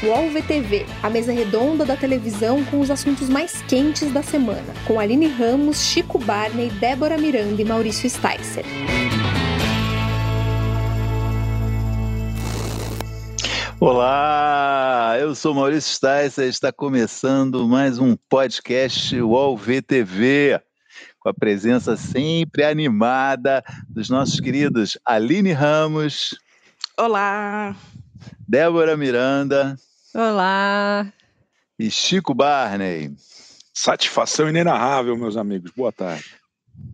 [0.00, 5.00] UOL VTV, a mesa redonda da televisão com os assuntos mais quentes da semana, com
[5.00, 8.64] Aline Ramos, Chico Barney, Débora Miranda e Maurício Sticer.
[13.80, 20.60] Olá, eu sou Maurício Sticer, está começando mais um podcast UOL VTV,
[21.18, 26.38] com a presença sempre animada dos nossos queridos Aline Ramos.
[26.96, 27.74] Olá.
[28.48, 29.76] Débora Miranda.
[30.18, 31.12] Olá.
[31.78, 33.14] E Chico Barney.
[33.72, 35.70] Satisfação inenarrável, meus amigos.
[35.76, 36.24] Boa tarde.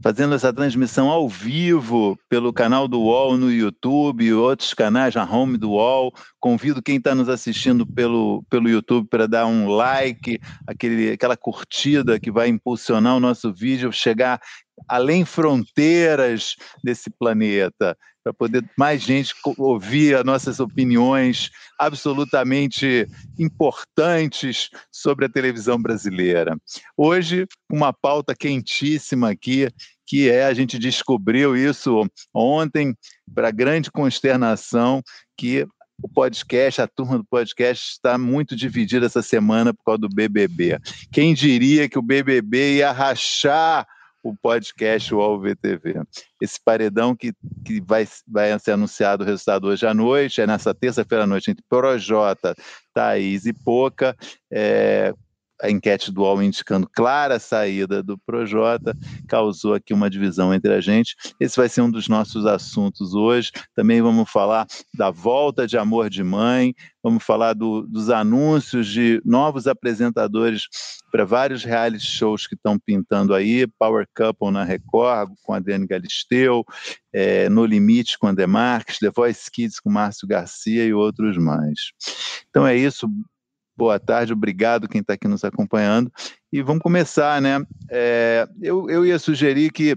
[0.02, 5.24] Fazendo essa transmissão ao vivo pelo canal do UOL no YouTube e outros canais na
[5.24, 6.12] home do UOL.
[6.38, 12.20] Convido quem está nos assistindo pelo, pelo YouTube para dar um like, aquele, aquela curtida
[12.20, 14.38] que vai impulsionar o nosso vídeo chegar
[14.88, 23.06] além fronteiras desse planeta para poder mais gente ouvir as nossas opiniões absolutamente
[23.38, 26.56] importantes sobre a televisão brasileira.
[26.97, 29.69] Hoje, uma pauta quentíssima aqui,
[30.06, 32.97] que é, a gente descobriu isso ontem,
[33.34, 35.02] para grande consternação,
[35.36, 35.67] que
[36.02, 40.78] o podcast, a turma do podcast está muito dividida essa semana por causa do BBB.
[41.12, 43.86] Quem diria que o BBB ia rachar
[44.25, 46.03] o podcast UOL VTV.
[46.41, 50.75] Esse paredão que, que vai, vai ser anunciado o resultado hoje à noite, é nessa
[50.75, 52.56] terça-feira à noite, entre Projota,
[52.95, 54.17] Thaís e Poca,
[54.50, 55.12] é,
[55.62, 58.97] a enquete do UOL indicando clara saída do Projota,
[59.28, 61.14] causou aqui uma divisão entre a gente.
[61.38, 63.50] Esse vai ser um dos nossos assuntos hoje.
[63.74, 69.20] Também vamos falar da volta de Amor de Mãe, vamos falar do, dos anúncios de
[69.24, 70.62] novos apresentadores
[71.11, 75.86] para vários reality shows que estão pintando aí, Power Couple na Record, com a Adriane
[75.86, 76.64] Galisteu,
[77.12, 81.92] é, No Limite com André Marques, The Voice Kids com Márcio Garcia e outros mais.
[82.50, 83.08] Então é isso,
[83.77, 86.11] boa tarde, obrigado quem está aqui nos acompanhando.
[86.53, 87.64] E vamos começar, né?
[87.91, 89.96] É, eu, eu ia sugerir que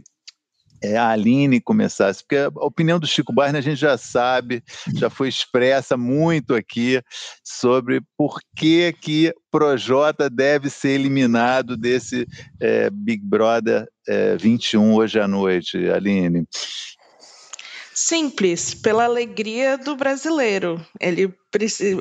[0.81, 4.63] é, a Aline começasse, porque a opinião do Chico Barney a gente já sabe,
[4.95, 7.01] já foi expressa muito aqui
[7.43, 12.27] sobre por que que Projota deve ser eliminado desse
[12.59, 16.45] é, Big Brother é, 21 hoje à noite, Aline.
[17.99, 20.85] Simples, pela alegria do brasileiro.
[20.99, 21.33] Ele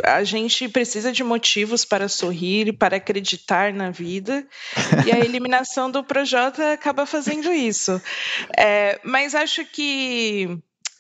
[0.05, 4.47] a gente precisa de motivos para sorrir, para acreditar na vida,
[5.07, 7.99] e a eliminação do Projota acaba fazendo isso.
[8.59, 10.59] É, mas acho que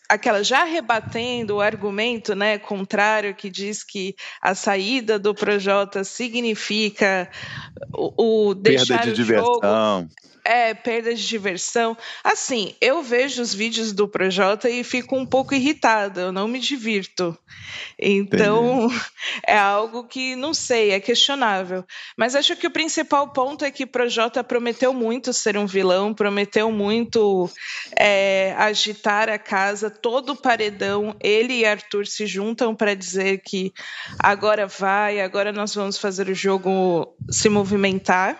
[0.08, 7.30] aquela já rebatendo o argumento né, contrário que diz que a saída do Projota significa
[7.92, 9.60] o, o deixar Perda de o diversão.
[9.62, 10.08] jogo
[10.46, 11.96] é, perda de diversão.
[12.22, 16.60] Assim, eu vejo os vídeos do Projota e fico um pouco irritada, eu não me
[16.60, 17.36] divirto.
[17.98, 19.00] Então, Entendi.
[19.46, 21.84] é algo que não sei, é questionável.
[22.16, 26.70] Mas acho que o principal ponto é que Projota prometeu muito ser um vilão, prometeu
[26.70, 27.50] muito
[27.98, 31.16] é, agitar a casa, todo o paredão.
[31.20, 33.72] Ele e Arthur se juntam para dizer que
[34.18, 38.38] agora vai, agora nós vamos fazer o jogo se movimentar.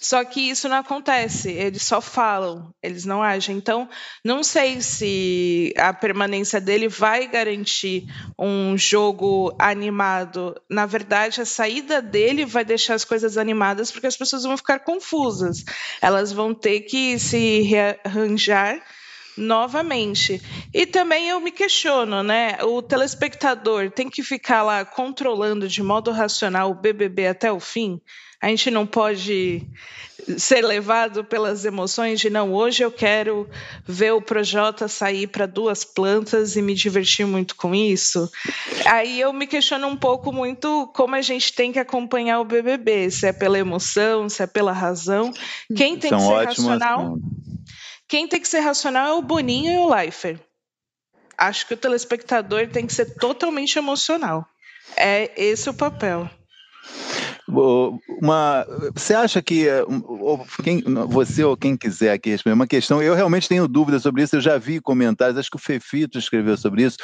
[0.00, 3.56] Só que isso não acontece, eles só falam, eles não agem.
[3.56, 3.88] Então,
[4.24, 8.06] não sei se a permanência dele vai garantir
[8.38, 10.54] um jogo animado.
[10.70, 14.80] Na verdade, a saída dele vai deixar as coisas animadas porque as pessoas vão ficar
[14.80, 15.64] confusas.
[16.00, 18.80] Elas vão ter que se rearranjar
[19.36, 20.42] novamente.
[20.74, 22.58] E também eu me questiono, né?
[22.62, 28.00] O telespectador tem que ficar lá controlando de modo racional o BBB até o fim?
[28.40, 29.66] A gente não pode
[30.36, 33.48] ser levado pelas emoções de não, hoje eu quero
[33.86, 38.30] ver o Projota sair para duas plantas e me divertir muito com isso.
[38.84, 43.10] Aí eu me questiono um pouco muito como a gente tem que acompanhar o BBB,
[43.10, 45.32] se é pela emoção, se é pela razão.
[45.74, 47.18] Quem tem São que ser racional?
[48.06, 50.40] Quem tem que ser racional é o Boninho e o Leifert.
[51.36, 54.46] Acho que o telespectador tem que ser totalmente emocional.
[54.96, 56.28] É esse o papel.
[57.48, 63.14] Uma, você acha que ou quem, você ou quem quiser aqui responder uma questão, eu
[63.14, 66.82] realmente tenho dúvidas sobre isso, eu já vi comentários, acho que o Fefito escreveu sobre
[66.82, 66.98] isso,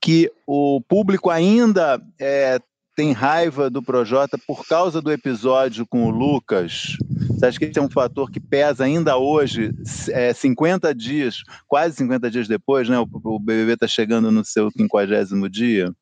[0.00, 2.58] que o público ainda é,
[2.96, 6.96] tem raiva do Projota por causa do episódio com o Lucas.
[7.28, 9.70] Você acha que esse é um fator que pesa ainda hoje,
[10.10, 12.98] é, 50 dias, quase 50 dias depois, né?
[12.98, 15.92] O, o BBB está chegando no seu 50 dia?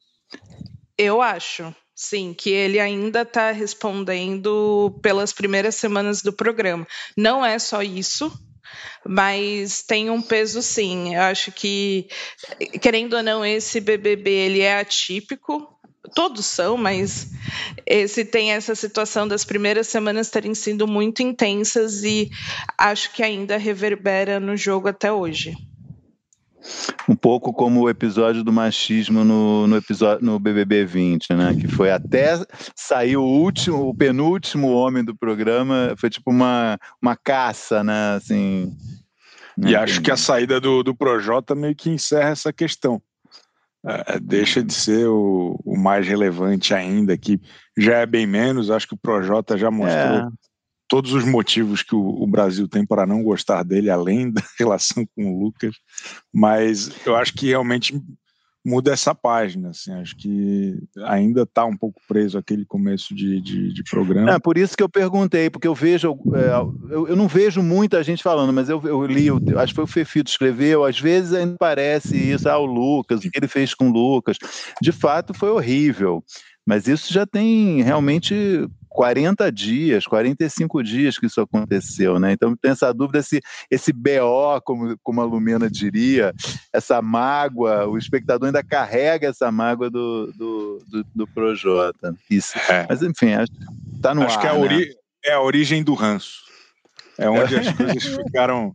[0.97, 1.75] Eu acho.
[1.94, 6.87] Sim, que ele ainda está respondendo pelas primeiras semanas do programa.
[7.17, 8.32] Não é só isso,
[9.06, 11.14] mas tem um peso sim.
[11.14, 12.08] Eu acho que,
[12.81, 15.70] querendo ou não, esse BBB ele é atípico.
[16.14, 17.29] todos são, mas
[17.87, 22.31] esse tem essa situação das primeiras semanas terem sido muito intensas e
[22.76, 25.56] acho que ainda reverbera no jogo até hoje.
[27.08, 31.55] Um pouco como o episódio do machismo no, no episódio no BBB 20, né?
[31.55, 32.40] Que foi até
[32.75, 38.14] sair o último, o penúltimo homem do programa, foi tipo uma, uma caça, né?
[38.16, 38.75] Assim.
[39.58, 39.75] E né?
[39.76, 43.00] acho que a saída do, do Projota meio que encerra essa questão.
[43.87, 47.38] É, deixa de ser o, o, mais relevante ainda, que
[47.76, 48.70] já é bem menos.
[48.70, 50.28] Acho que o Projota já mostrou é.
[50.89, 55.07] Todos os motivos que o, o, Brasil tem para não gostar dele, além da relação
[55.15, 55.75] com o Lucas.
[56.33, 58.01] Mas eu acho que realmente
[58.65, 59.71] muda essa página.
[59.71, 64.33] Assim, acho que ainda está um pouco preso aquele começo de, de, de, programa.
[64.33, 68.03] É, por isso que eu perguntei, porque eu vejo, é, eu, eu, não vejo muita
[68.03, 71.35] gente falando, mas eu, eu li, eu, acho que foi o Fefito escreveu, às vezes
[71.35, 74.39] ainda parece isso, ah, o Lucas, o que ele fez com o Lucas.
[74.81, 76.25] De fato, foi horrível.
[76.66, 82.32] Mas isso já tem realmente 40 dias, 45 dias que isso aconteceu, né?
[82.32, 86.32] Então tem essa dúvida se esse BO, como, como a Lumena diria,
[86.72, 92.14] essa mágoa, o espectador ainda carrega essa mágoa do, do, do, do Projota.
[92.31, 92.56] Isso.
[92.70, 92.87] É.
[92.88, 93.52] Mas enfim, acho,
[94.00, 94.61] tá no acho ar, que é a, né?
[94.61, 96.44] ori é a origem do ranço.
[97.19, 98.75] É onde as coisas ficaram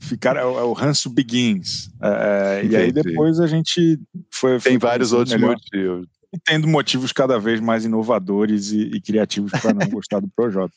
[0.00, 1.90] ficaram, é o é ranço begins.
[2.02, 4.00] É, e aí depois a gente
[4.32, 4.58] foi.
[4.58, 5.54] Tem vários outros melhor.
[5.54, 10.28] motivos e tendo motivos cada vez mais inovadores e, e criativos para não gostar do
[10.28, 10.74] Projota,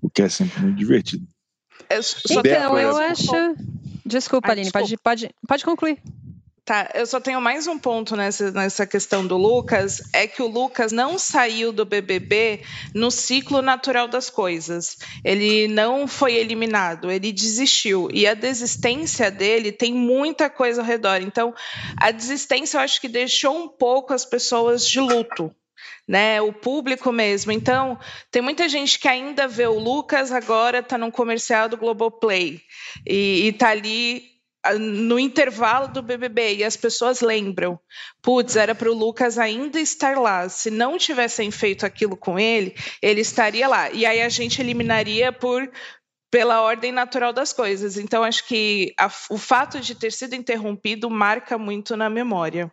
[0.00, 1.26] o que é sempre muito divertido.
[2.30, 3.32] Então, eu acho.
[4.06, 4.88] Desculpa, Aline, desculpa.
[5.02, 5.98] Pode, pode, pode concluir.
[6.64, 10.46] Tá, eu só tenho mais um ponto nessa, nessa questão do Lucas, é que o
[10.46, 12.62] Lucas não saiu do BBB
[12.94, 14.96] no ciclo natural das coisas.
[15.22, 18.08] Ele não foi eliminado, ele desistiu.
[18.14, 21.20] E a desistência dele tem muita coisa ao redor.
[21.20, 21.54] Então,
[21.98, 25.54] a desistência eu acho que deixou um pouco as pessoas de luto.
[26.06, 27.50] Né, o público mesmo.
[27.50, 27.98] Então,
[28.30, 32.60] tem muita gente que ainda vê o Lucas agora está num comercial do Globoplay
[33.06, 34.33] e está ali
[34.78, 37.78] no intervalo do BBB e as pessoas lembram,
[38.22, 40.48] putz, era para o Lucas ainda estar lá.
[40.48, 43.90] Se não tivessem feito aquilo com ele, ele estaria lá.
[43.90, 45.70] E aí a gente eliminaria por
[46.30, 47.96] pela ordem natural das coisas.
[47.96, 52.72] Então acho que a, o fato de ter sido interrompido marca muito na memória.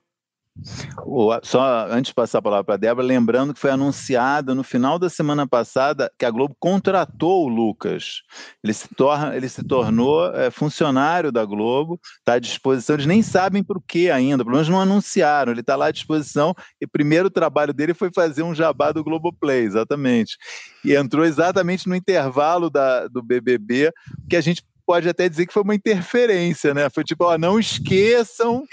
[1.43, 4.99] Só antes de passar a palavra para a Débora, lembrando que foi anunciado no final
[4.99, 8.21] da semana passada que a Globo contratou o Lucas.
[8.63, 12.95] Ele se, torna, ele se tornou é, funcionário da Globo, está à disposição.
[12.95, 15.51] Eles nem sabem por que ainda, pelo menos não anunciaram.
[15.51, 19.03] Ele está lá à disposição e o primeiro trabalho dele foi fazer um jabá do
[19.03, 20.37] Globoplay, exatamente.
[20.83, 23.91] E entrou exatamente no intervalo da, do BBB,
[24.29, 26.89] que a gente pode até dizer que foi uma interferência, né?
[26.89, 28.65] Foi tipo, ó, não esqueçam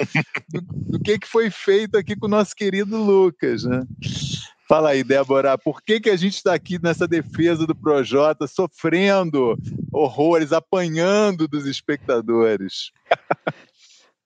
[0.48, 3.82] do, do que, que foi feito aqui com o nosso querido Lucas, né?
[4.68, 9.56] Fala aí, Débora, por que, que a gente está aqui nessa defesa do Projota, sofrendo
[9.90, 12.92] horrores, apanhando dos espectadores?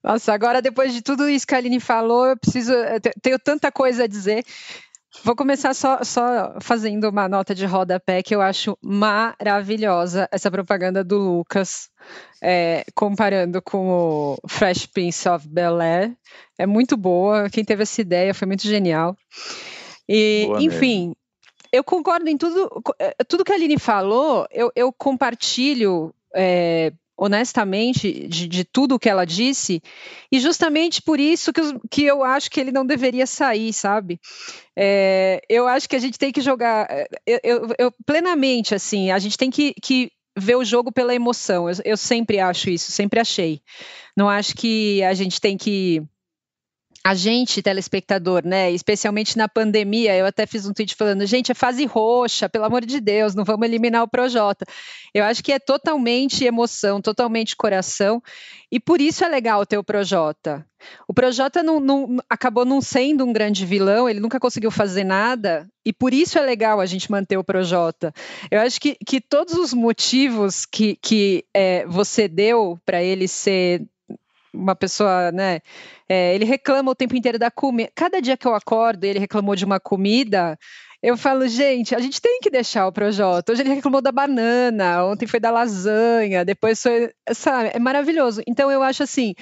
[0.03, 3.71] Nossa, agora depois de tudo isso que a Aline falou, eu preciso, eu tenho tanta
[3.71, 4.45] coisa a dizer.
[5.25, 11.05] Vou começar só, só fazendo uma nota de rodapé que eu acho maravilhosa essa propaganda
[11.05, 11.91] do Lucas,
[12.43, 16.17] é, comparando com o Fresh Prince of Bel Air.
[16.59, 17.51] É muito boa.
[17.51, 19.17] Quem teve essa ideia foi muito genial.
[20.09, 21.17] E, boa enfim, mesmo.
[21.71, 26.13] eu concordo em tudo, é, tudo que a Aline falou, eu, eu compartilho.
[26.35, 26.91] É,
[27.23, 29.81] honestamente de, de tudo que ela disse,
[30.31, 34.21] e justamente por isso que, que eu acho que ele não deveria sair, sabe?
[34.77, 39.13] É, eu acho que a gente tem que jogar, é, eu, eu, eu plenamente, assim,
[39.13, 41.71] a gente tem que, que ver o jogo pela emoção.
[41.71, 43.61] Eu, eu, sempre acho isso, sempre achei.
[44.17, 46.03] Não acho que a gente tem que
[47.05, 51.55] a gente, telespectador, né, especialmente na pandemia, eu até fiz um tweet falando, gente, é
[51.55, 54.65] fase roxa, pelo amor de Deus, não vamos eliminar o Projota.
[55.13, 58.23] Eu acho que é totalmente emoção, totalmente coração,
[58.71, 60.65] e por isso é legal ter o Projota.
[61.09, 65.69] O Projota não, não, acabou não sendo um grande vilão, ele nunca conseguiu fazer nada,
[65.85, 68.13] e por isso é legal a gente manter o Projota.
[68.51, 73.85] Eu acho que, que todos os motivos que, que é, você deu para ele ser
[74.53, 75.61] uma pessoa, né?
[76.09, 77.91] É, ele reclama o tempo inteiro da comida.
[77.95, 80.59] Cada dia que eu acordo, ele reclamou de uma comida.
[81.03, 83.53] Eu falo, gente, a gente tem que deixar o Projota.
[83.53, 87.11] Hoje ele reclamou da banana, ontem foi da lasanha, depois foi.
[87.33, 88.43] Sabe, é maravilhoso.
[88.47, 89.35] Então eu acho assim: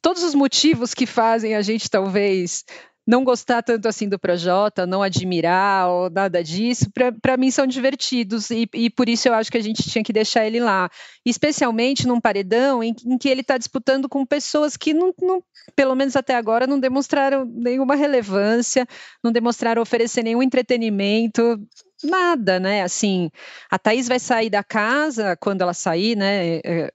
[0.00, 2.64] todos os motivos que fazem a gente talvez
[3.06, 6.86] não gostar tanto assim do Projota, não admirar ou nada disso,
[7.20, 10.12] para mim são divertidos e, e, por isso eu acho que a gente tinha que
[10.12, 10.90] deixar ele lá,
[11.24, 15.42] especialmente num paredão em, em que ele está disputando com pessoas que não, não,
[15.76, 18.86] pelo menos até agora, não demonstraram nenhuma relevância,
[19.22, 21.60] não demonstraram oferecer nenhum entretenimento,
[22.02, 22.82] nada, né?
[22.82, 23.30] Assim,
[23.70, 26.56] a Thaís vai sair da casa quando ela sair, né?
[26.56, 26.90] É, é,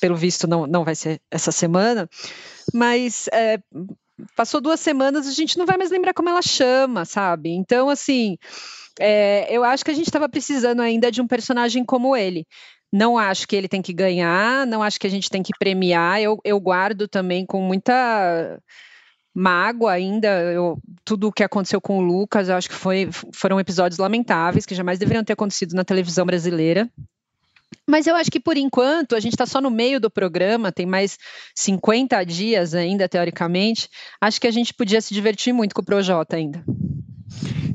[0.00, 2.08] pelo visto, não, não vai ser essa semana,
[2.72, 3.58] mas é,
[4.36, 7.50] passou duas semanas, a gente não vai mais lembrar como ela chama, sabe?
[7.50, 8.36] Então, assim,
[9.00, 12.46] é, eu acho que a gente estava precisando ainda de um personagem como ele.
[12.92, 16.20] Não acho que ele tem que ganhar, não acho que a gente tem que premiar.
[16.20, 18.60] Eu, eu guardo também com muita
[19.34, 20.28] mágoa ainda.
[20.28, 24.64] Eu, tudo o que aconteceu com o Lucas, eu acho que foi, foram episódios lamentáveis
[24.64, 26.88] que jamais deveriam ter acontecido na televisão brasileira.
[27.86, 30.86] Mas eu acho que por enquanto a gente está só no meio do programa, tem
[30.86, 31.18] mais
[31.54, 33.88] 50 dias ainda, teoricamente.
[34.20, 36.64] Acho que a gente podia se divertir muito com o Projota ainda.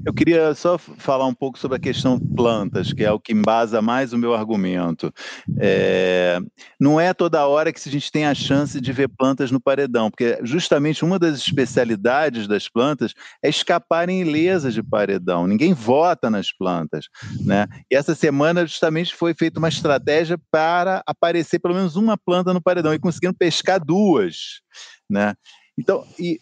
[0.06, 3.82] Eu queria só falar um pouco sobre a questão plantas, que é o que embasa
[3.82, 5.14] mais o meu argumento.
[5.60, 6.40] É,
[6.80, 10.10] não é toda hora que a gente tem a chance de ver plantas no paredão,
[10.10, 13.14] porque justamente uma das especialidades das plantas
[13.44, 15.48] é escaparem ilesas de paredão.
[15.48, 17.08] Ninguém vota nas plantas,
[17.42, 17.68] né?
[17.92, 22.62] E essa semana justamente foi feita uma estratégia para aparecer pelo menos uma planta no
[22.62, 24.62] paredão e conseguiram pescar duas,
[25.10, 25.34] né?
[25.78, 26.40] Então, e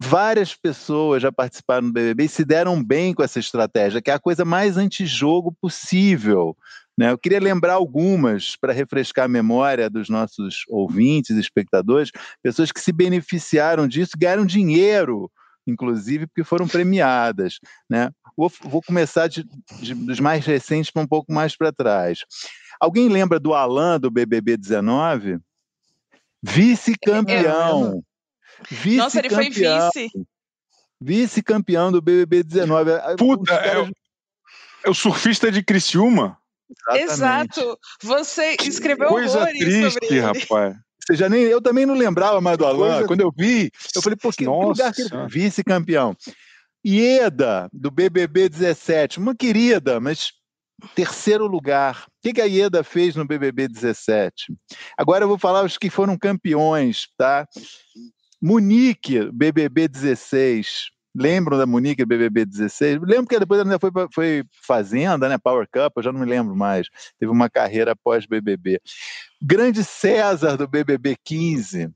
[0.00, 4.14] várias pessoas já participaram do BBB e se deram bem com essa estratégia, que é
[4.14, 6.56] a coisa mais antijogo possível.
[6.98, 7.10] Né?
[7.10, 12.10] Eu queria lembrar algumas para refrescar a memória dos nossos ouvintes espectadores,
[12.42, 15.30] pessoas que se beneficiaram disso, ganharam dinheiro,
[15.66, 17.58] inclusive, porque foram premiadas.
[17.88, 18.10] Né?
[18.36, 19.44] Vou, vou começar de,
[19.80, 22.20] de, dos mais recentes para um pouco mais para trás.
[22.80, 25.38] Alguém lembra do Alan do BBB 19?
[26.42, 28.02] Vice-campeão.
[28.70, 30.10] Vice Nossa, ele foi vice.
[31.00, 32.90] Vice-campeão do BBB 19.
[33.18, 33.90] Puta, é, o,
[34.84, 36.38] é o surfista de Criciúma?
[36.90, 37.60] Exatamente.
[37.60, 37.78] Exato.
[38.02, 40.76] Você escreveu Coisa triste, rapaz.
[41.04, 42.92] Você já nem, eu também não lembrava mais do Alan.
[42.92, 43.06] Coisa...
[43.08, 44.68] Quando eu vi, eu falei, pô, que Nossa.
[44.68, 46.16] lugar que ele vice-campeão.
[46.84, 50.32] Ieda, do BBB 17, uma querida, mas
[50.94, 52.04] terceiro lugar.
[52.06, 54.54] O que, que a Ieda fez no BBB 17?
[54.96, 57.46] Agora eu vou falar os que foram campeões, tá?
[58.42, 60.90] Munique, BBB 16.
[61.14, 63.00] Lembram da Munique, BBB 16?
[63.02, 65.38] Lembro que depois ainda foi, foi Fazenda, né?
[65.38, 66.88] Power Cup, eu já não me lembro mais.
[67.20, 68.80] Teve uma carreira pós-BBB.
[69.40, 71.88] Grande César, do BBB 15,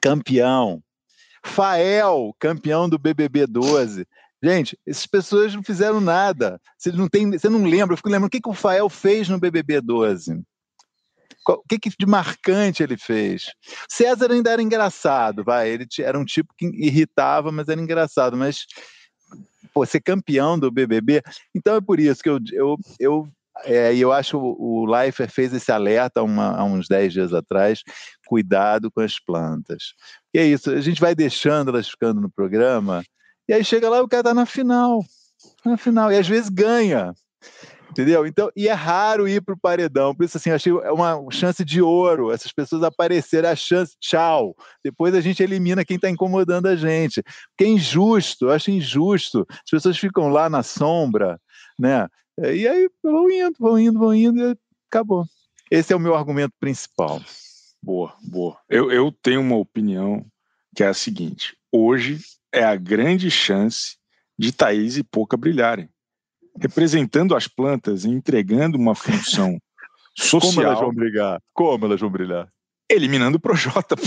[0.00, 0.82] campeão.
[1.44, 4.06] Fael, campeão do BBB 12.
[4.42, 6.58] Gente, essas pessoas não fizeram nada.
[6.78, 9.28] Você não, tem, você não lembra, eu fico lembrando o que, que o Fael fez
[9.28, 10.42] no BBB 12
[11.54, 13.52] o que, que de marcante ele fez?
[13.88, 18.66] César ainda era engraçado, vai, ele era um tipo que irritava, mas era engraçado, mas
[19.72, 21.22] pô, ser campeão do BBB,
[21.54, 23.28] então é por isso que eu, eu, eu
[23.64, 27.82] é, eu acho o, o Leifert fez esse alerta uma, há uns 10 dias atrás,
[28.26, 29.94] cuidado com as plantas.
[30.32, 33.02] E é isso, a gente vai deixando elas ficando no programa,
[33.48, 35.04] e aí chega lá o cara tá na final,
[35.64, 37.14] na final, e às vezes ganha.
[37.98, 38.24] Entendeu?
[38.28, 40.14] Então, e é raro ir para o paredão.
[40.14, 42.30] Por isso, assim, achei uma chance de ouro.
[42.30, 44.54] Essas pessoas aparecerem, a chance, tchau.
[44.84, 47.20] Depois a gente elimina quem está incomodando a gente.
[47.24, 49.44] Porque é injusto, eu acho injusto.
[49.50, 51.40] As pessoas ficam lá na sombra,
[51.76, 52.06] né?
[52.38, 54.56] E aí vão indo, vão indo, vão indo e
[54.88, 55.26] acabou.
[55.68, 57.20] Esse é o meu argumento principal.
[57.82, 58.56] Boa, boa.
[58.68, 60.24] Eu, eu tenho uma opinião
[60.72, 62.20] que é a seguinte: hoje
[62.52, 63.96] é a grande chance
[64.38, 65.90] de Thaís e Pouca brilharem
[66.60, 69.58] representando as plantas e entregando uma função
[70.16, 70.52] social.
[70.52, 71.40] Como elas vão brigar?
[71.52, 72.48] Como elas vão brilhar?
[72.90, 73.96] Eliminando o Projota.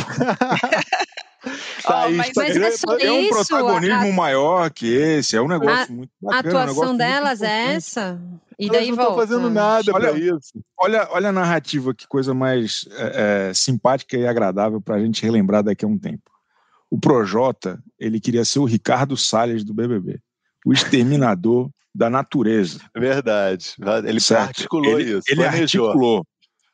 [1.83, 4.13] Tá oh, mas, mas é, só é um isso, protagonismo a...
[4.13, 6.59] maior que esse, é um negócio a, muito bacana.
[6.59, 8.21] A atuação um delas é essa?
[8.59, 10.53] E daí não estão fazendo nada para isso.
[10.77, 15.23] Olha, olha a narrativa, que coisa mais é, é, simpática e agradável para a gente
[15.23, 16.29] relembrar daqui a um tempo.
[16.89, 20.19] O Projota, ele queria ser o Ricardo Salles do BBB,
[20.65, 22.79] o exterminador da natureza.
[22.95, 23.75] Verdade.
[24.05, 24.47] Ele certo?
[24.49, 25.23] articulou ele, isso.
[25.27, 25.85] Ele planejou.
[25.87, 26.27] articulou.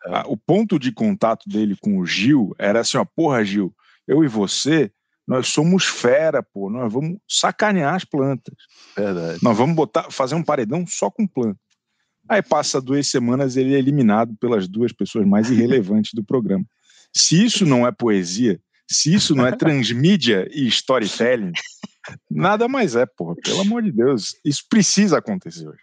[0.06, 0.24] É.
[0.27, 3.74] O ponto de contato dele com o Gil era assim: ó, porra, Gil,
[4.08, 4.91] eu e você,
[5.27, 8.56] nós somos fera, pô, nós vamos sacanear as plantas.
[8.96, 9.39] Verdade.
[9.41, 11.60] Nós vamos botar, fazer um paredão só com planta.
[12.29, 16.65] Aí passa duas semanas ele é eliminado pelas duas pessoas mais irrelevantes do programa.
[17.15, 21.53] Se isso não é poesia, se isso não é transmídia e storytelling,
[22.30, 23.36] Nada mais é, porra.
[23.44, 24.36] Pelo amor de Deus.
[24.44, 25.82] Isso precisa acontecer hoje.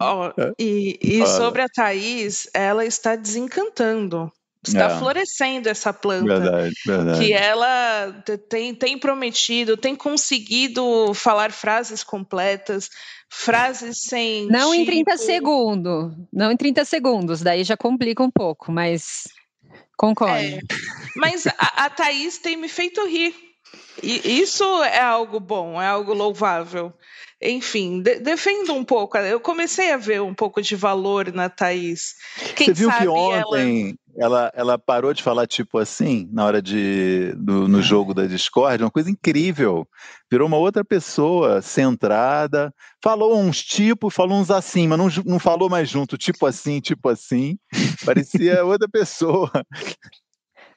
[0.00, 4.32] Oh, e, e sobre a Thaís, ela está desencantando
[4.68, 4.98] está é.
[4.98, 6.40] florescendo essa planta.
[6.40, 7.18] Verdade, verdade.
[7.20, 8.12] Que ela
[8.48, 12.90] tem, tem prometido, tem conseguido falar frases completas,
[13.28, 14.46] frases sem.
[14.46, 14.82] Não tipo...
[14.82, 16.12] em 30 segundos.
[16.32, 19.24] Não em 30 segundos, daí já complica um pouco, mas
[19.96, 20.34] concordo.
[20.34, 20.58] É,
[21.16, 23.34] mas a, a Thaís tem me feito rir.
[24.02, 26.92] E isso é algo bom, é algo louvável.
[27.40, 29.18] Enfim, de, defendo um pouco.
[29.18, 32.14] Eu comecei a ver um pouco de valor na Thaís.
[32.54, 34.50] Quem Você viu que ontem ela...
[34.50, 34.52] ela...
[34.54, 38.90] Ela, parou de falar tipo assim, na hora de do, no jogo da Discord, uma
[38.90, 39.86] coisa incrível.
[40.30, 42.72] Virou uma outra pessoa, centrada,
[43.04, 47.10] falou uns tipos, falou uns assim, mas não, não falou mais junto, tipo assim, tipo
[47.10, 47.58] assim.
[48.06, 49.50] Parecia outra pessoa.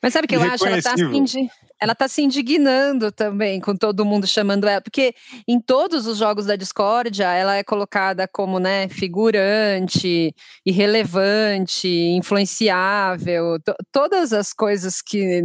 [0.02, 0.66] Mas sabe o que eu acho?
[0.66, 5.14] Ela está assim, ela tá se indignando também com todo mundo chamando ela, porque
[5.48, 10.34] em todos os jogos da discórdia ela é colocada como né, figurante,
[10.66, 13.58] irrelevante, influenciável,
[13.92, 15.44] todas as coisas que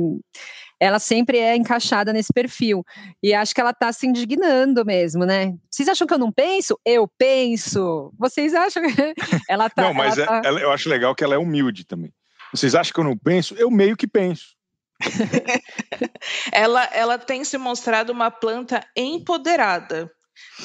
[0.80, 2.84] ela sempre é encaixada nesse perfil.
[3.22, 5.54] E acho que ela está se indignando mesmo, né?
[5.70, 6.78] Vocês acham que eu não penso?
[6.84, 8.12] Eu penso.
[8.18, 9.14] Vocês acham que
[9.48, 9.82] ela tá.
[9.82, 10.50] Não, mas ela é, tá...
[10.50, 12.12] eu acho legal que ela é humilde também.
[12.54, 13.54] Vocês acham que eu não penso?
[13.56, 14.54] Eu meio que penso.
[16.52, 20.08] ela, ela tem se mostrado uma planta empoderada,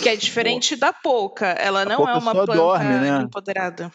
[0.02, 1.48] que é diferente da Poca.
[1.48, 3.22] Ela não é uma planta dorme, né?
[3.24, 3.92] empoderada.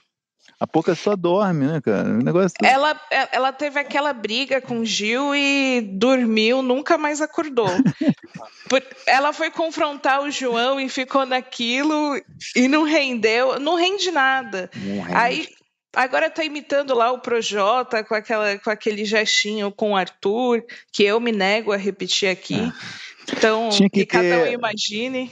[0.58, 2.08] A Poca só dorme, né, cara?
[2.08, 7.68] O negócio ela, ela teve aquela briga com o Gil e dormiu, nunca mais acordou.
[9.06, 12.20] ela foi confrontar o João e ficou naquilo
[12.56, 14.68] e não rendeu, não rende nada.
[14.74, 15.16] Não rende.
[15.16, 15.48] Aí
[15.94, 21.04] Agora está imitando lá o Projota com, aquela, com aquele gestinho com o Arthur, que
[21.04, 22.60] eu me nego a repetir aqui.
[22.60, 23.32] É.
[23.32, 24.06] Então, que, que ter...
[24.06, 25.30] cada um imagine.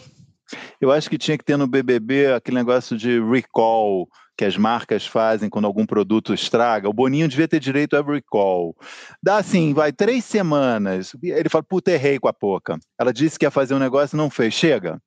[0.80, 5.06] Eu acho que tinha que ter no BBB aquele negócio de recall que as marcas
[5.06, 6.88] fazem quando algum produto estraga.
[6.88, 8.74] O Boninho devia ter direito a recall.
[9.22, 11.14] Dá assim, vai três semanas.
[11.22, 12.78] Ele fala, puta, errei com a Poca.
[12.98, 14.54] Ela disse que ia fazer um negócio e não fez.
[14.54, 14.98] Chega.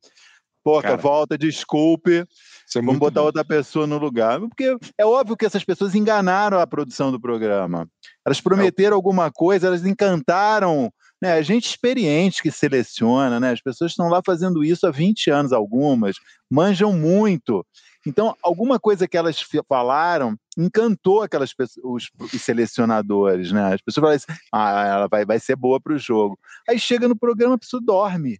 [0.63, 0.97] Poca, Cara.
[0.97, 2.25] volta, desculpe.
[2.75, 3.27] É Vamos botar bom.
[3.27, 4.39] outra pessoa no lugar.
[4.39, 7.87] Porque é óbvio que essas pessoas enganaram a produção do programa.
[8.25, 10.91] Elas prometeram alguma coisa, elas encantaram
[11.21, 13.51] né, a gente experiente que seleciona, né?
[13.51, 16.17] As pessoas estão lá fazendo isso há 20 anos, algumas,
[16.49, 17.65] manjam muito.
[18.05, 21.83] Então, alguma coisa que elas falaram encantou aquelas pessoas,
[22.19, 23.73] os, os selecionadores, né?
[23.73, 26.37] As pessoas falam assim, ah, ela vai, vai ser boa para o jogo.
[26.69, 28.39] Aí chega no programa, a pessoa dorme.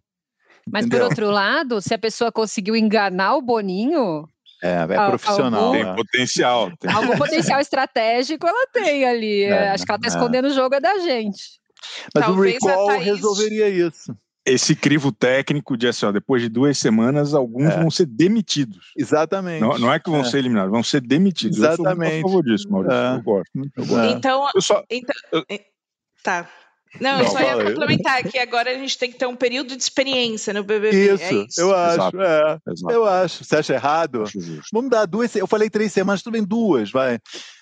[0.70, 1.06] Mas Entendeu?
[1.06, 4.28] por outro lado, se a pessoa conseguiu enganar o Boninho,
[4.62, 5.66] é, é profissional.
[5.66, 6.76] Algum, tem potencial.
[6.78, 6.90] Tem.
[6.92, 9.44] Algum potencial estratégico ela tem ali.
[9.44, 10.10] É, Acho que ela está é.
[10.10, 11.60] escondendo o jogo é da gente.
[12.14, 13.04] Mas Talvez o recall Thaís...
[13.04, 14.16] resolveria isso.
[14.44, 17.80] Esse crivo técnico de assim, ó, depois de duas semanas, alguns é.
[17.80, 18.92] vão ser demitidos.
[18.96, 19.60] Exatamente.
[19.60, 20.24] Não, não é que vão é.
[20.24, 21.58] ser eliminados, vão ser demitidos.
[21.58, 21.82] Exatamente.
[21.86, 22.96] Eu sou muito a favor disso, Maurício.
[22.96, 23.50] Eu gosto.
[23.76, 24.16] Eu gosto.
[24.16, 24.84] Então, eu só...
[24.88, 25.44] então eu...
[26.22, 26.48] tá.
[27.00, 29.82] Não, eu só ia complementar que agora a gente tem que ter um período de
[29.82, 31.14] experiência no BBB.
[31.14, 31.60] Isso, é isso.
[31.60, 32.22] eu acho, Exato.
[32.22, 32.58] é.
[32.70, 32.92] Exato.
[32.92, 33.44] Eu acho.
[33.44, 34.22] Você acha errado?
[34.22, 34.38] Acho
[34.72, 35.34] Vamos dar duas.
[35.34, 37.18] Eu falei três semanas, tudo bem, duas, vai.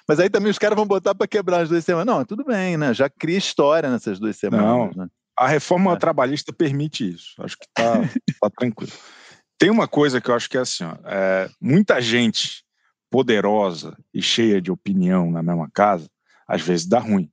[0.08, 2.14] Mas aí também os caras vão botar para quebrar as duas semanas.
[2.14, 2.92] Não, tudo bem, né?
[2.92, 4.66] Já cria história nessas duas semanas.
[4.66, 5.08] Não, né?
[5.36, 5.96] A reforma é.
[5.96, 7.34] trabalhista permite isso.
[7.40, 7.92] Acho que tá,
[8.40, 8.92] tá tranquilo.
[9.58, 12.64] Tem uma coisa que eu acho que é assim: ó, é, muita gente
[13.10, 16.08] poderosa e cheia de opinião na mesma casa,
[16.48, 17.30] às vezes dá ruim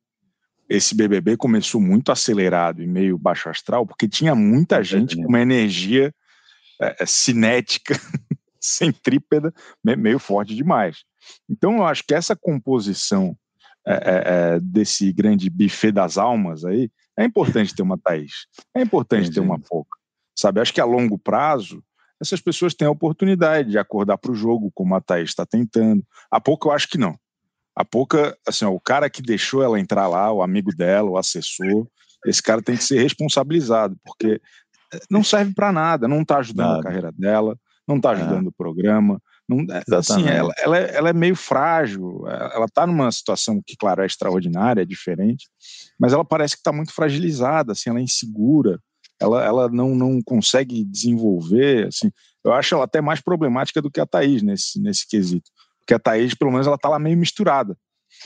[0.71, 5.41] esse BBB começou muito acelerado e meio baixo astral, porque tinha muita gente com uma
[5.41, 6.13] energia
[6.81, 7.93] é, é cinética,
[8.57, 9.53] centrípeda,
[9.83, 11.03] meio forte demais.
[11.49, 13.35] Então, eu acho que essa composição
[13.85, 14.23] é, é,
[14.55, 19.41] é, desse grande buffet das almas aí, é importante ter uma Thaís, é importante ter
[19.41, 19.97] uma Pouca,
[20.33, 20.61] sabe?
[20.61, 21.83] Acho que a longo prazo,
[22.21, 26.01] essas pessoas têm a oportunidade de acordar para o jogo, como a Thaís está tentando.
[26.29, 27.19] A pouco eu acho que não.
[27.81, 31.17] A pouca, assim, ó, o cara que deixou ela entrar lá, o amigo dela, o
[31.17, 31.87] assessor,
[32.27, 34.39] esse cara tem que ser responsabilizado, porque
[34.93, 36.79] eh, não serve para nada, não está ajudando nada.
[36.79, 38.13] a carreira dela, não está é.
[38.17, 38.49] ajudando é.
[38.49, 39.19] o programa.
[39.49, 43.59] Não, eh, assim, ela, ela, é, ela é meio frágil, eh, ela está numa situação
[43.65, 45.49] que, claro, é extraordinária, é diferente,
[45.99, 48.79] mas ela parece que está muito fragilizada, assim, ela é insegura,
[49.19, 52.11] ela, ela não, não consegue desenvolver, assim,
[52.45, 55.49] eu acho ela até mais problemática do que a Thaís nesse, nesse quesito
[55.91, 57.77] porque a Thaís, pelo menos, ela tá lá meio misturada.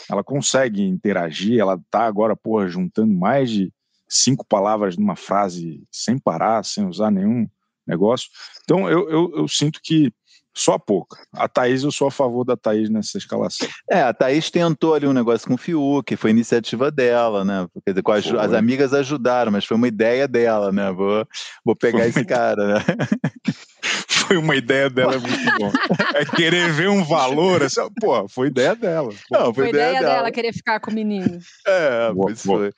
[0.10, 3.74] Ela consegue interagir, ela tá agora, porra, juntando mais de
[4.08, 7.48] cinco palavras numa frase sem parar, sem usar nenhum
[7.88, 8.30] negócio.
[8.64, 10.14] Então, eu, eu, eu sinto que
[10.54, 11.18] só a pouca.
[11.34, 13.68] A Thaís, eu sou a favor da Thaís nessa escalação.
[13.90, 17.68] É, a Thaís tentou ali um negócio com o Fiuk, foi iniciativa dela, né?
[17.86, 20.92] Quer dizer, as, as, amigas ajudaram, mas foi uma ideia dela, né?
[20.94, 21.28] Vou,
[21.64, 22.30] vou pegar foi esse muito...
[22.30, 22.86] cara, né?
[24.08, 25.72] foi uma ideia dela muito bom.
[26.16, 29.14] É querer ver um valor, assim, pô, foi ideia dela.
[29.32, 30.16] Não, foi, foi ideia, ideia dela.
[30.16, 30.32] dela.
[30.32, 31.40] querer ficar com o menino.
[31.68, 32.60] É, boa, pois boa.
[32.60, 32.72] foi.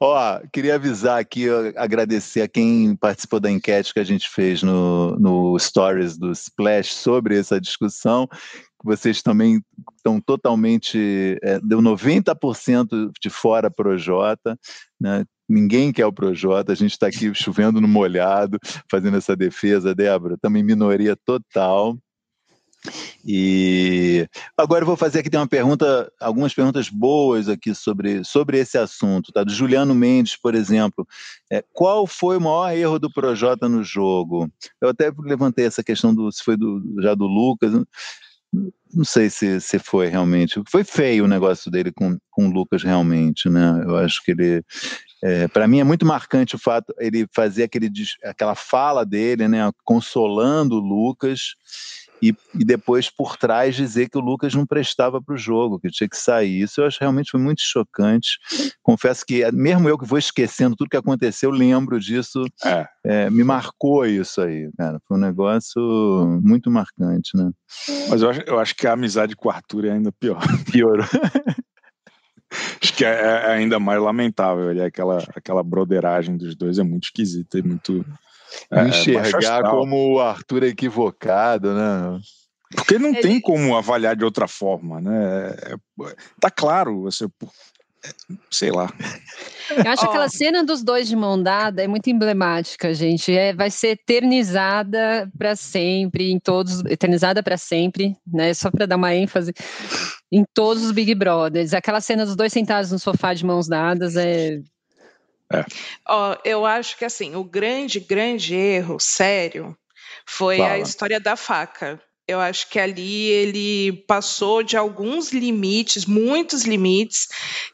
[0.00, 5.18] Ó, queria avisar aqui, agradecer a quem participou da enquete que a gente fez no,
[5.18, 8.28] no Stories do Splash sobre essa discussão
[8.84, 9.60] vocês também
[9.96, 14.56] estão totalmente, é, deu 90% de fora Projota,
[15.00, 15.24] né?
[15.48, 18.58] Ninguém quer o Projota, a gente está aqui chovendo no molhado,
[18.90, 21.96] fazendo essa defesa, Débora, também minoria total.
[23.24, 28.58] E agora eu vou fazer aqui tem uma pergunta, algumas perguntas boas aqui sobre, sobre
[28.58, 29.42] esse assunto, tá?
[29.42, 31.06] Do Juliano Mendes, por exemplo,
[31.50, 34.48] é, qual foi o maior erro do Projota no jogo?
[34.80, 37.72] Eu até levantei essa questão do se foi do, já do Lucas
[38.94, 40.62] não sei se, se foi realmente.
[40.68, 43.82] Foi feio o negócio dele com, com o Lucas, realmente, né?
[43.84, 44.64] Eu acho que ele.
[45.22, 47.90] É, para mim é muito marcante o fato ele fazer aquele,
[48.24, 49.70] aquela fala dele, né?
[49.84, 51.54] Consolando o Lucas
[52.22, 55.90] e, e, depois por trás dizer que o Lucas não prestava para o jogo, que
[55.90, 56.60] tinha que sair.
[56.60, 58.38] Isso eu acho realmente foi muito chocante.
[58.82, 62.44] Confesso que mesmo eu que vou esquecendo tudo que aconteceu, lembro disso.
[62.64, 62.86] É.
[63.04, 64.98] É, me marcou isso aí, cara.
[65.06, 65.80] Foi um negócio
[66.42, 67.50] muito marcante, né?
[68.08, 70.40] Mas eu acho, eu acho que a amizade com o Arthur é ainda pior.
[70.72, 71.06] Piorou.
[72.96, 74.68] que é, é, ainda mais lamentável.
[74.68, 78.04] Ali, aquela, aquela broderagem dos dois é muito esquisita e muito
[78.70, 82.18] é, enxergar como o Arthur é equivocado, né?
[82.74, 83.20] Porque não Ele...
[83.20, 85.54] tem como avaliar de outra forma, né?
[85.62, 85.76] É,
[86.40, 87.28] tá claro, você,
[88.50, 88.92] sei lá.
[89.70, 90.08] Eu acho oh.
[90.08, 93.36] aquela cena dos dois de mão dada é muito emblemática, gente.
[93.36, 98.54] É, vai ser eternizada para sempre, em todos, eternizada para sempre, né?
[98.54, 99.52] Só para dar uma ênfase
[100.30, 101.74] em todos os Big Brothers.
[101.74, 104.60] Aquela cena dos dois sentados no sofá de mãos dadas é
[105.52, 105.64] é.
[106.08, 109.76] Ó, eu acho que assim, o grande, grande erro, sério,
[110.26, 110.72] foi Fala.
[110.72, 112.00] a história da faca.
[112.28, 117.28] Eu acho que ali ele passou de alguns limites, muitos limites,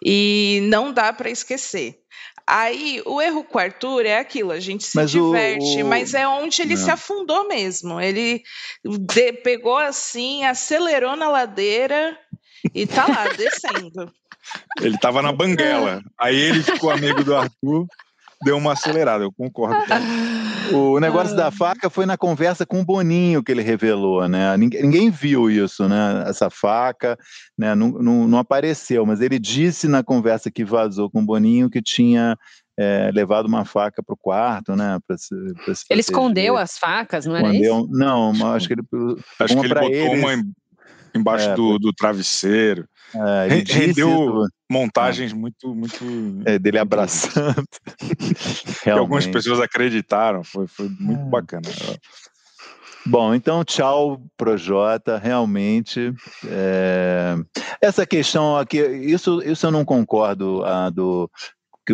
[0.05, 2.03] e não dá para esquecer.
[2.47, 5.87] Aí, o erro com o Arthur é aquilo, a gente se mas diverte, o...
[5.87, 6.85] mas é onde ele não.
[6.85, 8.01] se afundou mesmo.
[8.01, 8.43] Ele
[8.85, 12.19] de, pegou assim, acelerou na ladeira
[12.75, 14.13] e tá lá, descendo.
[14.81, 16.03] Ele estava na banguela.
[16.19, 17.87] Aí ele ficou amigo do Arthur,
[18.45, 19.77] deu uma acelerada, eu concordo.
[20.75, 24.57] O negócio da faca foi na conversa com o Boninho que ele revelou, né?
[24.57, 26.25] Ninguém, ninguém viu isso, né?
[26.27, 27.19] Essa faca,
[27.57, 27.75] né?
[27.75, 31.83] Não, não, não, apareceu, mas ele disse na conversa que vazou com o Boninho que
[31.83, 32.37] tinha
[32.79, 34.99] é, levado uma faca para o quarto, né?
[35.07, 37.89] Pra se, pra se ele escondeu as facas, não era escondeu, isso?
[37.93, 38.83] Não, acho que ele
[39.39, 40.45] acho que ele botou eles, uma
[41.15, 42.87] embaixo é, do, do travesseiro.
[43.15, 46.05] É, rendeu montagens muito, muito.
[46.47, 47.65] É, dele abraçando.
[48.83, 51.25] que algumas pessoas acreditaram, foi, foi muito é.
[51.25, 51.69] bacana.
[53.05, 56.15] Bom, então tchau, Projota, realmente.
[56.47, 57.35] É...
[57.81, 61.29] Essa questão aqui, isso, isso eu não concordo a, do,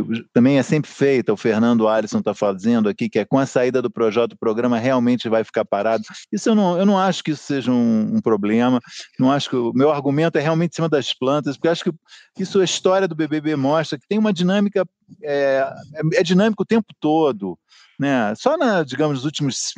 [0.05, 3.47] que também é sempre feita, o Fernando Alisson está fazendo aqui, que é com a
[3.47, 6.05] saída do projeto, o programa realmente vai ficar parado.
[6.33, 8.81] Isso eu não, eu não acho que isso seja um, um problema,
[9.19, 11.93] não acho que o meu argumento é realmente em cima das plantas, porque acho que
[12.39, 14.87] isso a história do BBB mostra que tem uma dinâmica,
[15.23, 15.69] é,
[16.15, 17.59] é, dinâmico o tempo todo,
[17.99, 18.35] né?
[18.37, 19.73] Só na, digamos, nos últimos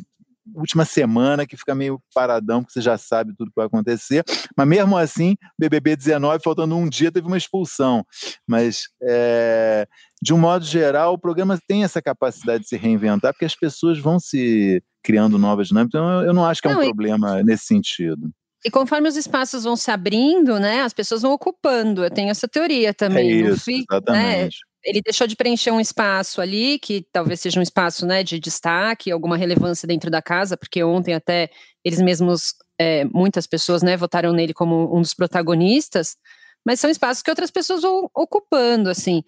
[0.54, 4.24] última semana que fica meio paradão, porque você já sabe tudo que vai acontecer.
[4.56, 8.04] Mas mesmo assim, BBB 19, faltando um dia, teve uma expulsão.
[8.46, 9.86] Mas, é,
[10.22, 13.98] de um modo geral, o programa tem essa capacidade de se reinventar, porque as pessoas
[13.98, 16.00] vão se criando novas dinâmicas.
[16.00, 17.44] Então, eu não acho que é um não, problema e...
[17.44, 18.30] nesse sentido.
[18.64, 22.04] E conforme os espaços vão se abrindo, né, as pessoas vão ocupando.
[22.04, 23.30] Eu tenho essa teoria também.
[23.30, 24.58] É isso, exatamente.
[24.58, 28.38] Né, ele deixou de preencher um espaço ali, que talvez seja um espaço né, de
[28.38, 31.50] destaque, alguma relevância dentro da casa, porque ontem até
[31.84, 36.16] eles mesmos, é, muitas pessoas né, votaram nele como um dos protagonistas,
[36.64, 39.22] mas são espaços que outras pessoas vão ocupando, assim.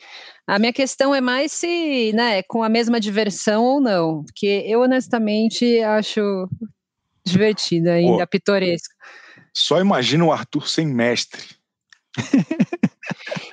[0.47, 4.81] A minha questão é mais se, né, com a mesma diversão ou não, porque eu
[4.83, 6.49] honestamente acho
[7.25, 8.95] divertida ainda, Pô, pitoresco.
[9.55, 11.43] Só imagina o Arthur sem mestre.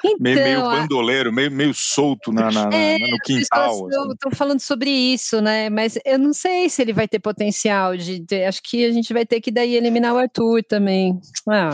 [0.04, 3.88] Então, meio, meio bandoleiro, meio, meio solto na, na, é, no quintal.
[3.88, 4.12] Assim.
[4.14, 5.70] Estou falando sobre isso, né?
[5.70, 8.26] Mas eu não sei se ele vai ter potencial de.
[8.26, 11.20] Ter, acho que a gente vai ter que daí eliminar o Arthur também.
[11.48, 11.70] Ah,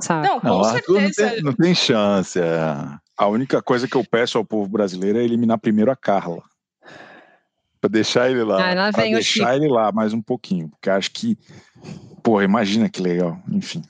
[0.00, 0.28] sabe?
[0.28, 1.00] Não, com não, certeza.
[1.00, 2.40] Não tem, não tem chance.
[2.40, 3.02] É.
[3.16, 6.42] A única coisa que eu peço ao povo brasileiro é eliminar primeiro a Carla.
[7.80, 8.70] Pra deixar ele lá.
[8.70, 10.68] Ah, lá pra deixar ele lá mais um pouquinho.
[10.68, 11.36] Porque acho que.
[12.22, 13.40] Pô, imagina que legal.
[13.50, 13.82] Enfim.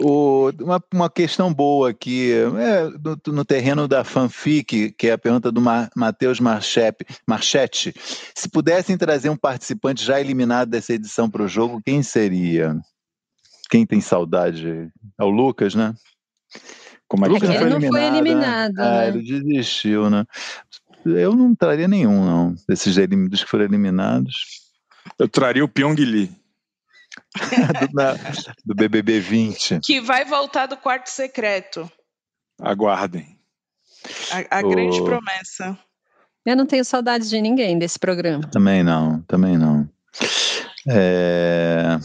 [0.00, 5.18] O, uma, uma questão boa aqui, é, no, no, terreno da fanfic, que é a
[5.18, 7.94] pergunta do Mar, Matheus Marchetti.
[8.34, 12.76] Se pudessem trazer um participante já eliminado dessa edição para o jogo, quem seria?
[13.70, 14.90] Quem tem saudade?
[15.18, 15.94] É o Lucas, né?
[17.06, 18.74] Como é que Lucas ele não foi eliminado?
[18.74, 18.82] Né?
[18.84, 19.08] Ah, né?
[19.08, 20.24] ele desistiu, né?
[21.04, 22.96] Eu não traria nenhum, não, desses
[23.28, 24.62] dos que foram eliminados.
[25.18, 26.43] Eu traria o Pyong Lee.
[27.88, 28.14] do, na,
[28.64, 29.80] do BBB 20.
[29.82, 31.90] Que vai voltar do quarto secreto.
[32.60, 33.38] Aguardem.
[34.30, 34.68] A, a oh.
[34.68, 35.78] grande promessa.
[36.46, 38.48] Eu não tenho saudades de ninguém desse programa.
[38.50, 39.88] Também não, também não.
[40.88, 41.98] É...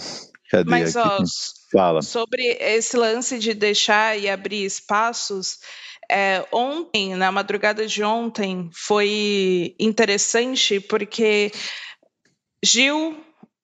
[0.50, 1.08] Cadê Mas, aqui?
[1.10, 1.26] ó,
[1.72, 2.02] Fala.
[2.02, 5.60] sobre esse lance de deixar e abrir espaços,
[6.10, 11.52] é, ontem, na madrugada de ontem, foi interessante porque
[12.64, 13.16] Gil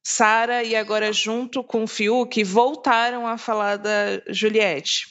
[0.08, 5.08] Sara e agora junto com o Fiuk voltaram a falar da Juliette.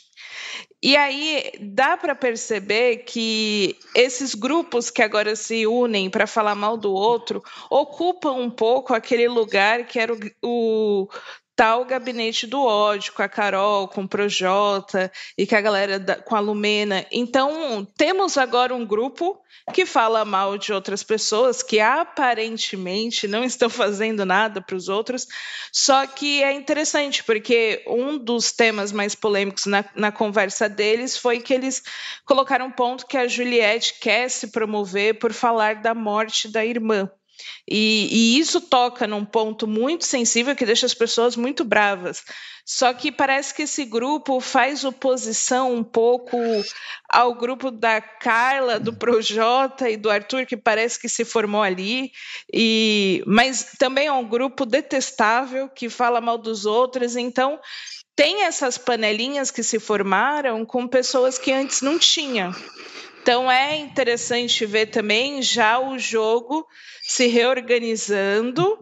[0.80, 6.76] E aí dá para perceber que esses grupos que agora se unem para falar mal
[6.76, 11.08] do outro ocupam um pouco aquele lugar que era o, o
[11.56, 15.98] tá o gabinete do ódio com a Carol, com o Projota e com a galera
[15.98, 17.06] da, com a Lumena.
[17.12, 19.40] Então, temos agora um grupo
[19.72, 25.26] que fala mal de outras pessoas que aparentemente não estão fazendo nada para os outros.
[25.72, 31.40] Só que é interessante, porque um dos temas mais polêmicos na, na conversa deles foi
[31.40, 31.82] que eles
[32.24, 37.10] colocaram um ponto que a Juliette quer se promover por falar da morte da irmã.
[37.68, 42.22] E, e, isso toca num ponto muito sensível que deixa as pessoas muito bravas.
[42.66, 46.38] Só que parece que esse grupo faz oposição um pouco
[47.08, 52.10] ao grupo da Carla, do Projota e do Arthur, que parece que se formou ali.
[52.52, 57.16] E, mas também é um grupo detestável que fala mal dos outros.
[57.16, 57.60] Então
[58.16, 62.54] tem essas panelinhas que se formaram com pessoas que antes não tinham.
[63.24, 66.68] Então é interessante ver também já o jogo
[67.00, 68.78] se reorganizando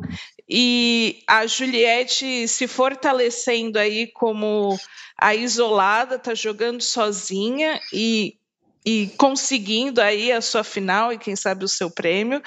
[0.48, 4.76] e a Juliette se fortalecendo aí como
[5.16, 8.37] a isolada, tá jogando sozinha e
[8.85, 12.42] e conseguindo aí a sua final e quem sabe o seu prêmio.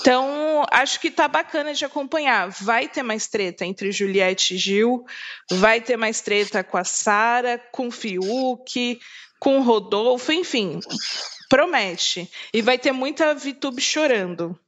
[0.00, 2.48] Então, acho que tá bacana de acompanhar.
[2.48, 5.04] Vai ter mais treta entre Juliette e Gil,
[5.50, 8.98] vai ter mais treta com a Sara, com o Fiuk,
[9.46, 10.80] com o Rodolfo, enfim.
[11.48, 12.28] Promete.
[12.52, 14.58] E vai ter muita VTube chorando.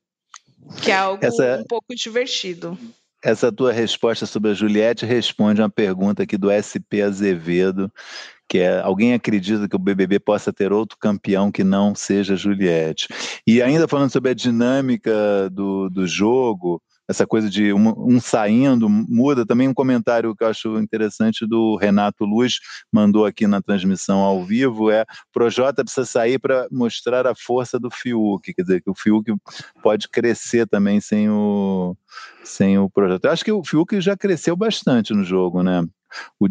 [0.80, 1.56] Que é algo Essa...
[1.56, 2.78] um pouco divertido.
[3.20, 7.92] Essa tua resposta sobre a Juliette responde uma pergunta aqui do SP Azevedo,
[8.48, 13.08] que é alguém acredita que o BBB possa ter outro campeão que não seja Juliette?
[13.44, 18.88] E ainda falando sobre a dinâmica do, do jogo, essa coisa de um, um, saindo,
[18.88, 19.46] muda.
[19.46, 22.58] Também um comentário que eu acho interessante do Renato Luz,
[22.92, 27.90] mandou aqui na transmissão ao vivo, é Projota precisa sair para mostrar a força do
[27.90, 29.34] Fiuk, quer dizer, que o Fiuk
[29.82, 31.96] pode crescer também sem o,
[32.44, 33.28] sem o Projota.
[33.28, 35.82] Eu acho que o Fiuk já cresceu bastante no jogo, né?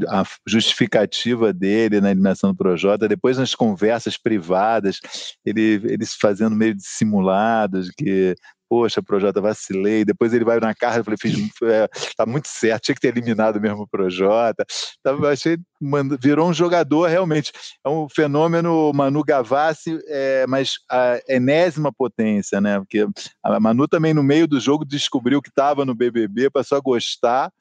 [0.08, 5.00] a justificativa dele na eliminação do Projota, depois nas conversas privadas,
[5.46, 8.36] ele, eles fazendo meio dissimulados, que
[8.70, 10.06] poxa, Projota, vacilei.
[10.06, 13.10] Depois ele vai na carta, eu falei, fiz, é, tá muito certo, tinha que ter
[13.10, 14.66] eliminado mesmo o Projota.
[15.04, 15.58] Tava, achei,
[16.20, 17.52] virou um jogador realmente.
[17.86, 22.80] É um fenômeno Manu Gavassi, é, mas a enésima potência, né?
[22.80, 23.08] Porque
[23.44, 27.52] a Manu também no meio do jogo descobriu que estava no BBB, passou a gostar.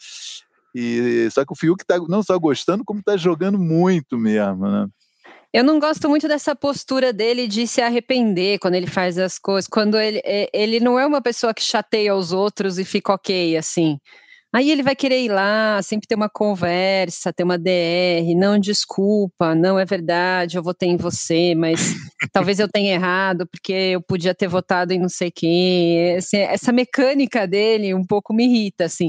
[0.74, 4.86] E, só que o Fiuk tá não só gostando, como está jogando muito mesmo, né?
[5.56, 9.66] Eu não gosto muito dessa postura dele de se arrepender quando ele faz as coisas,
[9.66, 13.56] quando ele, é, ele não é uma pessoa que chateia os outros e fica ok,
[13.56, 13.98] assim.
[14.56, 19.54] Aí ele vai querer ir lá, sempre ter uma conversa, ter uma DR, não desculpa,
[19.54, 21.78] não é verdade, eu votei em você, mas
[22.32, 26.16] talvez eu tenha errado, porque eu podia ter votado em não sei quem.
[26.16, 29.08] Esse, essa mecânica dele um pouco me irrita, assim.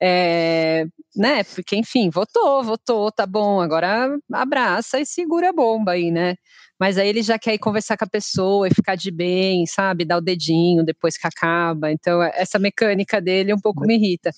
[0.00, 1.44] É, né?
[1.44, 6.36] Porque, enfim, votou, votou, tá bom, agora abraça e segura a bomba aí, né?
[6.80, 10.06] Mas aí ele já quer ir conversar com a pessoa e ficar de bem, sabe?
[10.06, 11.92] Dar o dedinho depois que acaba.
[11.92, 14.30] Então, essa mecânica dele um pouco me irrita.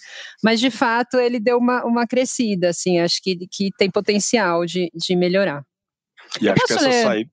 [0.42, 4.90] Mas, de fato, ele deu uma, uma crescida, assim, acho que, que tem potencial de,
[4.92, 5.64] de melhorar.
[6.40, 7.30] E acho que essa saída.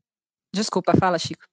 [0.54, 1.44] Desculpa, fala, Chico.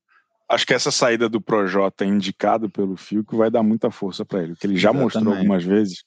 [0.48, 4.54] Acho que essa saída do Projota indicado pelo Fiuk vai dar muita força para ele,
[4.54, 5.14] que ele já Exatamente.
[5.14, 6.04] mostrou algumas vezes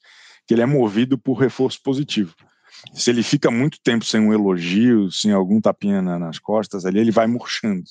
[0.47, 2.35] que ele é movido por reforço positivo
[2.93, 7.11] se ele fica muito tempo sem um elogio, sem algum tapinha nas costas ali, ele
[7.11, 7.83] vai murchando.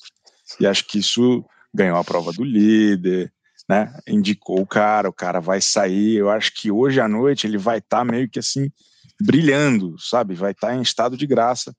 [0.59, 3.31] E acho que isso ganhou a prova do líder,
[3.67, 3.93] né?
[4.07, 6.15] Indicou o cara, o cara vai sair.
[6.15, 8.71] Eu acho que hoje à noite ele vai estar tá meio que assim
[9.21, 10.33] brilhando, sabe?
[10.33, 11.75] Vai estar tá em estado de graça.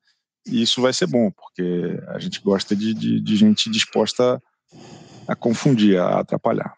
[0.46, 4.40] E isso vai ser bom, porque a gente gosta de, de, de gente disposta
[5.26, 6.74] a confundir, a atrapalhar.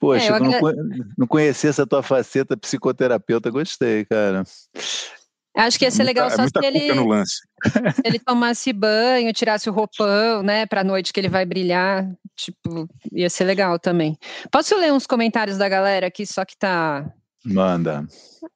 [0.00, 0.52] Poxa, é, eu não,
[1.16, 4.44] não conhecia essa tua faceta psicoterapeuta, gostei, cara.
[5.58, 6.80] Acho que ia ser legal é só se ele,
[7.26, 7.42] se
[8.04, 12.08] ele tomasse banho, tirasse o roupão, né, pra noite que ele vai brilhar.
[12.36, 14.16] Tipo, ia ser legal também.
[14.52, 17.10] Posso ler uns comentários da galera aqui, só que tá.
[17.44, 18.06] Manda.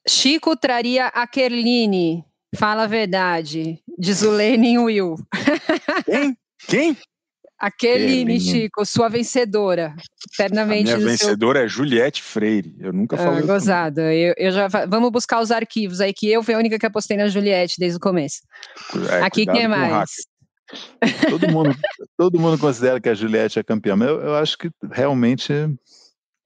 [0.07, 2.25] Chico traria a Kerline.
[2.55, 3.83] Fala a verdade.
[3.99, 5.17] Diz o Lenin Will.
[6.05, 6.37] Quem?
[6.69, 6.97] Quem?
[7.63, 9.95] Aquele, Chico, sua vencedora.
[10.35, 10.91] Eternamente.
[10.91, 11.67] A minha vencedora seu...
[11.67, 12.75] é Juliette Freire.
[12.81, 13.45] Eu nunca falei.
[13.45, 14.13] Ah, gozada.
[14.13, 17.17] Eu, eu, já vamos buscar os arquivos aí que eu fui a única que apostei
[17.17, 18.41] na Juliette desde o começo.
[19.09, 20.11] É, Aqui quem mais?
[21.31, 21.71] Todo mundo,
[22.19, 25.53] todo mundo considera que a Juliette é campeã, mas eu, eu acho que realmente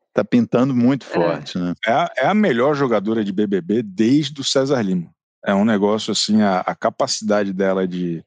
[0.08, 1.14] está pintando muito é.
[1.14, 1.60] forte, é.
[1.62, 1.74] né?
[1.86, 5.10] É a, é a, melhor jogadora de BBB desde o César Lima.
[5.42, 8.22] É um negócio assim, a, a capacidade dela de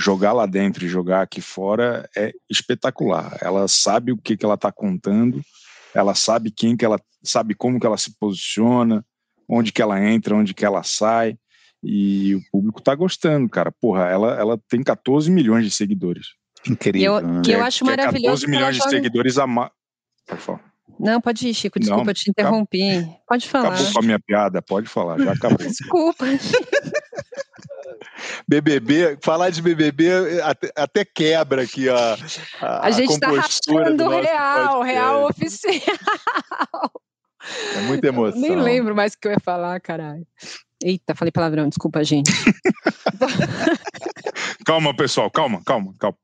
[0.00, 3.36] jogar lá dentro e jogar aqui fora é espetacular.
[3.40, 5.42] Ela sabe o que, que ela está contando,
[5.94, 9.04] ela sabe quem que ela sabe como que ela se posiciona,
[9.48, 11.36] onde que ela entra, onde que ela sai.
[11.82, 13.70] E o público está gostando, cara.
[13.70, 16.28] Porra, ela, ela tem 14 milhões de seguidores.
[16.66, 17.16] Incrível.
[17.16, 17.42] Eu, né?
[17.44, 18.46] que eu acho maravilhoso.
[18.46, 19.70] 14 milhões de seguidores a mais.
[20.26, 20.70] Pode falar.
[20.98, 21.78] Não, pode ir, Chico.
[21.78, 23.06] Desculpa, Não, eu te interrompi.
[23.26, 23.74] Pode falar.
[23.74, 25.56] Acabou com a minha piada, pode falar, já acabou.
[25.66, 26.26] Desculpa.
[28.46, 32.16] BBB, falar de BBB até, até quebra aqui a,
[32.60, 35.80] a, a gente está rachando real, real oficial.
[37.74, 38.40] É muita emoção.
[38.40, 40.26] Nem lembro mais o que eu ia falar, caralho.
[40.82, 42.30] Eita, falei palavrão, desculpa, gente.
[44.64, 46.16] calma, pessoal, calma, calma, calma.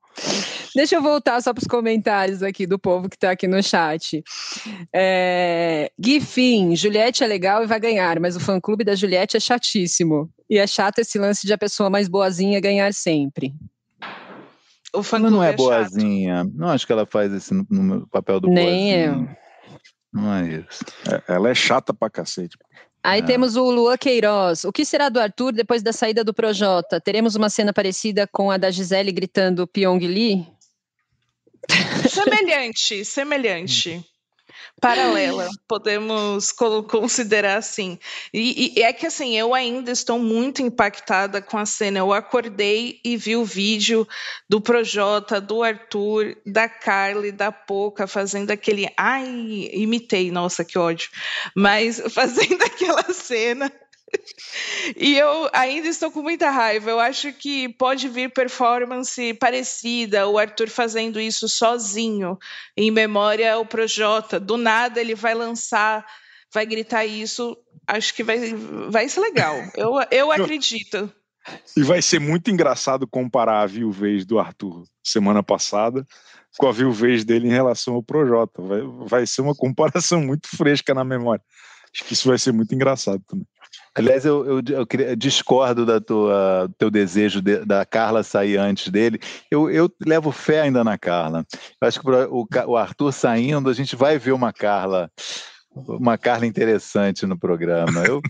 [0.75, 4.23] Deixa eu voltar só para os comentários aqui do povo que está aqui no chat.
[4.95, 9.41] É, Gui Fim, Juliette é legal e vai ganhar, mas o fã-clube da Juliette é
[9.41, 10.31] chatíssimo.
[10.49, 13.55] E é chato esse lance de a pessoa mais boazinha ganhar sempre.
[14.93, 16.45] O fã não é, é boazinha.
[16.45, 16.53] Chato.
[16.55, 19.07] Não acho que ela faz esse no, no papel do Nem boazinha.
[19.07, 19.37] eu.
[20.13, 20.85] Não é isso.
[21.11, 22.57] É, ela é chata pra cacete.
[23.03, 23.23] Aí é.
[23.23, 24.65] temos o Luan Queiroz.
[24.65, 27.01] O que será do Arthur depois da saída do Projota?
[27.01, 30.47] Teremos uma cena parecida com a da Gisele gritando Pyong Lee?
[32.09, 34.05] Semelhante, semelhante
[34.81, 36.53] paralela, podemos
[36.89, 37.99] considerar assim.
[38.33, 41.99] E, e, é que assim, eu ainda estou muito impactada com a cena.
[41.99, 44.07] Eu acordei e vi o vídeo
[44.49, 48.89] do Projota, do Arthur, da Carly, da Poca fazendo aquele.
[48.97, 49.27] Ai,
[49.73, 51.11] imitei, nossa, que ódio.
[51.55, 53.73] Mas fazendo aquela cena
[54.97, 56.91] e eu ainda estou com muita raiva.
[56.91, 62.39] Eu acho que pode vir performance parecida, o Arthur fazendo isso sozinho,
[62.77, 64.39] em memória ao Projota.
[64.39, 66.07] Do nada ele vai lançar,
[66.53, 67.57] vai gritar isso.
[67.87, 68.55] Acho que vai,
[68.91, 69.57] vai ser legal.
[69.77, 71.13] Eu, eu acredito.
[71.77, 76.05] E vai ser muito engraçado comparar a viuvez do Arthur semana passada
[76.59, 78.63] com a viuvez dele em relação ao Projota.
[78.63, 81.45] Vai, vai ser uma comparação muito fresca na memória.
[81.95, 83.47] Acho que isso vai ser muito engraçado também.
[83.95, 88.89] Aliás, eu, eu, eu, eu, discordo da tua teu desejo de, da Carla sair antes
[88.89, 89.19] dele.
[89.51, 91.47] Eu, eu levo fé ainda na Carla.
[91.81, 95.11] Eu acho que o, o Arthur saindo, a gente vai ver uma Carla,
[95.75, 98.05] uma Carla interessante no programa.
[98.05, 98.21] Eu,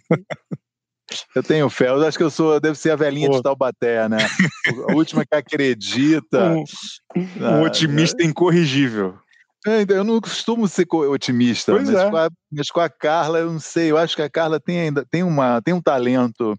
[1.35, 1.89] eu tenho fé.
[1.89, 3.37] Eu acho que eu sou, deve ser a velhinha Pô.
[3.37, 4.19] de Taubaté, né?
[4.89, 6.53] A última que acredita.
[6.53, 6.65] Um,
[7.17, 8.27] um ah, otimista é.
[8.27, 9.19] incorrigível.
[9.67, 12.11] É, eu não costumo ser otimista, mas, é.
[12.11, 13.91] com a, mas, com a, Carla eu não sei.
[13.91, 16.55] Eu acho que a Carla tem ainda tem, uma, tem um talento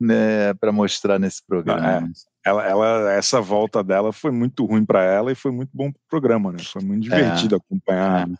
[0.00, 1.98] né, para mostrar nesse programa.
[1.98, 2.02] É.
[2.44, 6.00] Ela, ela, essa volta dela foi muito ruim para ela e foi muito bom para
[6.00, 6.58] o programa, né?
[6.58, 7.58] Foi muito divertido é.
[7.58, 8.32] acompanhar é,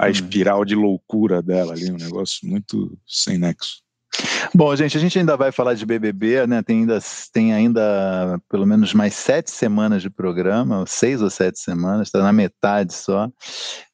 [0.00, 3.83] a espiral de loucura dela ali, um negócio muito sem nexo.
[4.54, 6.62] Bom, gente, a gente ainda vai falar de BBB, né?
[6.62, 6.98] Tem ainda,
[7.32, 12.32] tem ainda pelo menos mais sete semanas de programa, seis ou sete semanas, está na
[12.32, 13.28] metade só.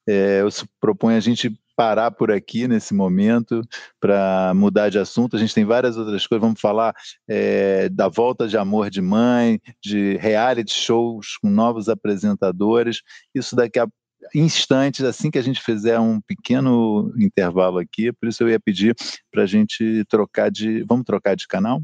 [0.07, 0.49] É, eu
[0.81, 3.63] proponho a gente parar por aqui nesse momento
[3.99, 5.35] para mudar de assunto.
[5.35, 6.43] A gente tem várias outras coisas.
[6.43, 6.95] Vamos falar
[7.27, 13.01] é, da volta de Amor de Mãe, de reality shows com novos apresentadores.
[13.35, 13.89] Isso daqui a
[14.35, 18.95] instantes, assim que a gente fizer um pequeno intervalo aqui, por isso eu ia pedir
[19.31, 20.83] para a gente trocar de.
[20.85, 21.83] Vamos trocar de canal?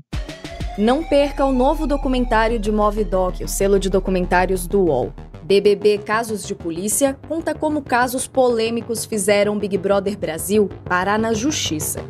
[0.78, 5.12] Não perca o novo documentário de Movidoc, o selo de documentários do UOL.
[5.42, 12.00] BBB Casos de Polícia conta como casos polêmicos fizeram Big Brother Brasil parar na justiça.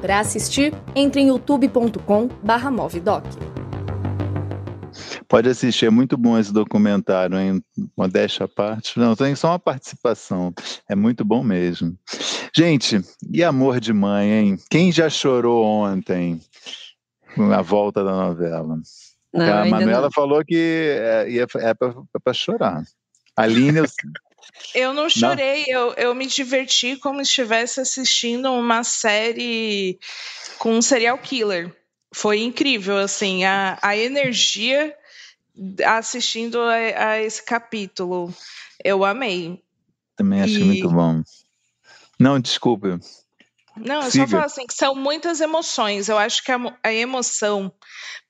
[0.00, 3.24] Para assistir, entre em youtube.com/movidoc.
[5.28, 7.62] Pode assistir, é muito bom esse documentário, em
[7.96, 8.98] modéstia à parte.
[8.98, 10.52] Não, tem só uma participação,
[10.88, 11.96] é muito bom mesmo.
[12.56, 13.00] Gente,
[13.30, 14.58] e amor de mãe, hein?
[14.70, 16.40] Quem já chorou ontem
[17.36, 18.78] na volta da novela?
[19.32, 22.82] Não, a Manuela falou que é, é para chorar.
[23.36, 23.84] A Aline, eu...
[24.74, 25.72] eu não chorei, não.
[25.72, 29.98] Eu, eu me diverti como se estivesse assistindo uma série
[30.58, 31.74] com um serial killer.
[32.16, 34.96] Foi incrível, assim, a, a energia
[35.84, 38.34] assistindo a, a esse capítulo.
[38.82, 39.62] Eu amei.
[40.16, 40.64] Também achei e...
[40.64, 41.22] muito bom.
[42.18, 42.98] Não, desculpe.
[43.76, 46.08] Não, eu só falo assim que são muitas emoções.
[46.08, 47.70] Eu acho que a, a, emoção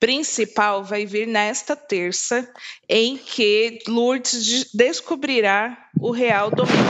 [0.01, 2.53] principal vai vir nesta terça,
[2.89, 6.83] em que Lourdes descobrirá o real domínio.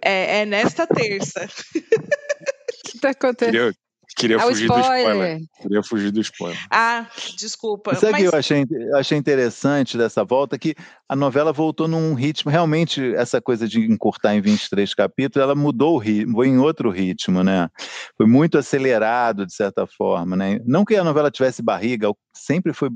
[0.00, 1.48] É, é nesta terça.
[1.74, 3.74] O que está acontecendo?
[4.16, 4.84] Queria é fugir spoiler.
[4.84, 5.40] do spoiler.
[5.60, 6.58] Queria fugir do spoiler.
[6.70, 7.06] Ah,
[7.36, 7.94] desculpa.
[7.94, 8.20] Sabe o mas...
[8.20, 10.58] que eu achei, achei interessante dessa volta?
[10.58, 10.74] Que
[11.08, 15.94] a novela voltou num ritmo, realmente, essa coisa de encurtar em 23 capítulos, ela mudou
[15.94, 17.68] o ritmo, foi em outro ritmo, né?
[18.16, 20.60] Foi muito acelerado, de certa forma, né?
[20.64, 22.90] Não que a novela tivesse barriga, sempre foi,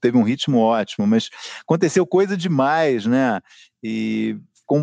[0.00, 1.30] teve um ritmo ótimo, mas
[1.62, 3.40] aconteceu coisa demais, né?
[3.82, 4.36] E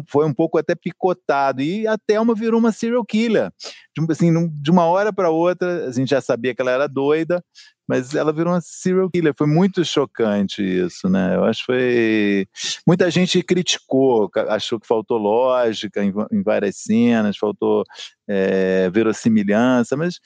[0.07, 1.61] foi um pouco até picotado.
[1.61, 3.51] E a Thelma virou uma serial killer.
[3.95, 7.43] De, assim, de uma hora para outra, a gente já sabia que ela era doida,
[7.88, 9.33] mas ela virou uma serial killer.
[9.38, 11.35] Foi muito chocante isso, né?
[11.35, 12.47] Eu acho que foi.
[12.85, 17.83] Muita gente criticou, achou que faltou lógica em, em várias cenas, faltou
[18.27, 20.19] é, verossimilhança, mas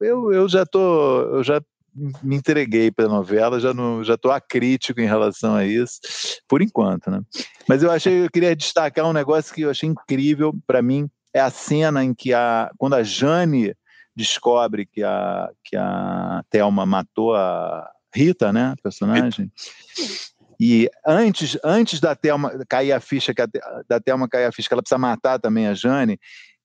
[0.00, 1.20] eu, eu já tô.
[1.36, 1.60] Eu já
[2.22, 3.72] me entreguei para a novela, já
[4.02, 6.00] já estou acrítico em relação a isso,
[6.48, 7.20] por enquanto, né?
[7.68, 11.40] Mas eu achei, eu queria destacar um negócio que eu achei incrível para mim é
[11.40, 13.74] a cena em que a quando a Jane
[14.14, 19.52] descobre que a que a Thelma matou a Rita, né, a personagem.
[20.60, 23.46] E antes, antes da Thelma cair a ficha, que a,
[23.88, 26.18] da Thelma cair a ficha, que ela precisa matar também a Jane,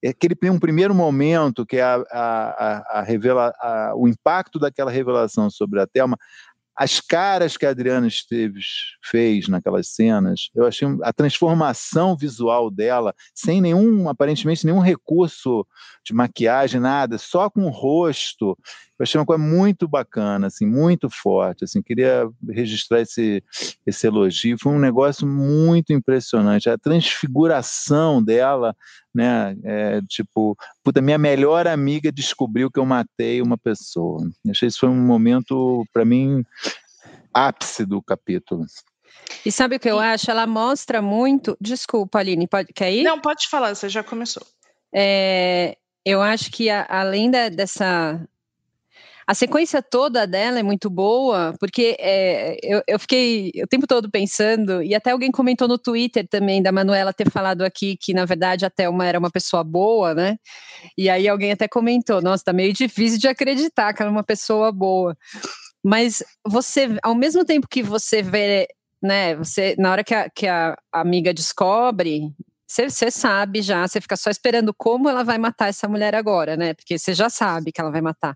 [0.10, 5.50] aquele um primeiro momento que é a, a, a, revela, a, o impacto daquela revelação
[5.50, 6.18] sobre a Thelma,
[6.76, 8.66] as caras que a Adriana Esteves
[9.04, 15.66] fez naquelas cenas, eu achei a transformação visual dela, sem nenhum, aparentemente, nenhum recurso
[16.04, 18.58] de maquiagem, nada, só com o rosto.
[19.00, 21.64] Eu achei uma coisa muito bacana, assim, muito forte.
[21.64, 23.44] Assim, queria registrar esse,
[23.86, 24.58] esse elogio.
[24.60, 26.70] Foi um negócio muito impressionante.
[26.70, 28.76] A transfiguração dela,
[29.14, 29.56] né?
[29.64, 34.22] É, tipo, puta, minha melhor amiga descobriu que eu matei uma pessoa.
[34.46, 36.44] Eu achei isso foi um momento, para mim,
[37.34, 38.66] ápice do capítulo.
[39.46, 40.30] E sabe o que eu acho?
[40.30, 41.58] Ela mostra muito.
[41.60, 43.04] Desculpa, Aline, pode, quer ir?
[43.04, 44.46] Não, pode falar, você já começou.
[44.94, 48.22] É, eu acho que a, além da, dessa.
[49.26, 54.12] A sequência toda dela é muito boa, porque é, eu, eu, fiquei o tempo todo
[54.12, 58.26] pensando, e até alguém comentou no Twitter também, da Manuela ter falado aqui que, na
[58.26, 60.38] verdade, a Thelma era uma pessoa boa, né?
[60.98, 64.24] E aí alguém até comentou: nossa, tá meio difícil de acreditar que ela é uma
[64.24, 65.16] pessoa boa.
[65.84, 68.68] Mas você, ao mesmo tempo que você vê,
[69.02, 72.34] né, você, na hora que a, que a amiga descobre,
[72.66, 76.74] você sabe já, você fica só esperando como ela vai matar essa mulher agora, né?
[76.74, 78.36] Porque você já sabe que ela vai matar.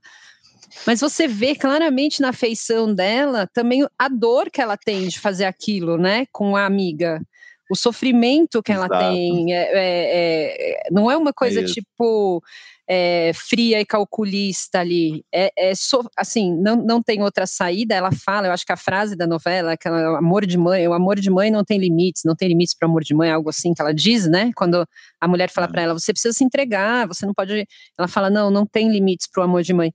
[0.86, 5.46] Mas você vê claramente na feição dela também a dor que ela tem de fazer
[5.46, 6.26] aquilo, né?
[6.32, 7.22] Com a amiga.
[7.70, 8.94] O sofrimento que Exato.
[8.94, 9.54] ela tem.
[9.54, 12.42] É, é, é, não é uma coisa tipo
[12.88, 15.26] é, fria e calculista ali.
[15.34, 17.94] É, é so, assim, não, não tem outra saída.
[17.94, 21.20] Ela fala, eu acho que a frase da novela, aquela amor de mãe, o amor
[21.20, 23.74] de mãe não tem limites, não tem limites para o amor de mãe, algo assim
[23.74, 24.52] que ela diz, né?
[24.56, 24.88] Quando
[25.20, 27.68] a mulher fala para ela, você precisa se entregar, você não pode.
[27.98, 29.94] Ela fala, não, não tem limites para o amor de mãe.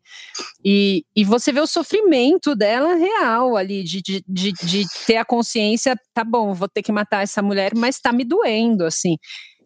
[0.62, 5.24] E, e você vê o sofrimento dela real ali, de, de, de, de ter a
[5.24, 9.16] consciência, tá bom, vou ter que matar essa mulher, mas tá me doendo, assim.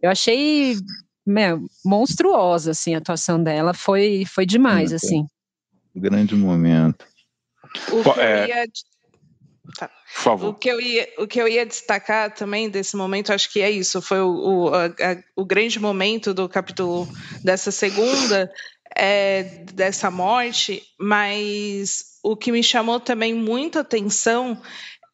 [0.01, 0.77] Eu achei
[1.27, 5.27] meu, monstruosa, assim, a atuação dela foi, foi demais, é, assim.
[5.95, 7.05] Um grande momento.
[7.91, 8.49] O que, é...
[8.49, 8.67] ia...
[9.77, 9.89] tá.
[9.89, 10.49] Por favor.
[10.51, 13.71] O que, eu ia, o que eu ia destacar também desse momento, acho que é
[13.71, 14.91] isso, foi o, o, a,
[15.35, 17.09] o grande momento do capítulo
[17.43, 18.51] dessa segunda,
[18.97, 24.61] é, dessa morte, mas o que me chamou também muita atenção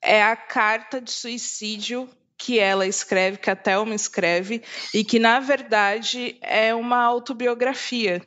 [0.01, 2.09] é a carta de suicídio
[2.43, 4.63] que ela escreve, que a Thelma escreve,
[4.93, 8.21] e que, na verdade, é uma autobiografia.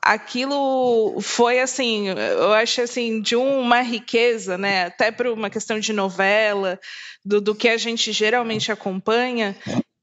[0.00, 4.86] Aquilo foi assim, eu acho assim, de uma riqueza, né?
[4.86, 6.78] Até por uma questão de novela,
[7.24, 9.56] do, do que a gente geralmente acompanha,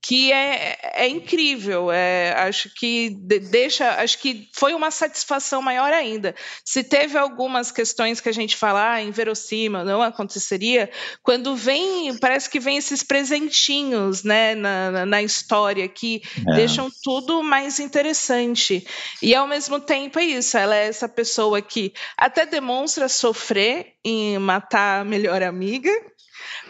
[0.08, 1.92] que é, é incrível.
[1.92, 6.36] É, acho que deixa, acho que foi uma satisfação maior ainda.
[6.64, 10.92] Se teve algumas questões que a gente fala, ah, inverossímil, não aconteceria,
[11.24, 16.54] quando vem, parece que vem esses presentinhos, né, na, na, história que é.
[16.54, 18.86] deixam tudo mais interessante.
[19.24, 24.38] E ao mesmo tempo é isso, ela é essa pessoa que até demonstra sofrer em
[24.38, 25.90] matar a melhor amiga,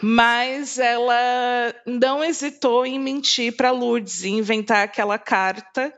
[0.00, 5.92] mas ela não hesitou em mentir para Lourdes, e inventar aquela carta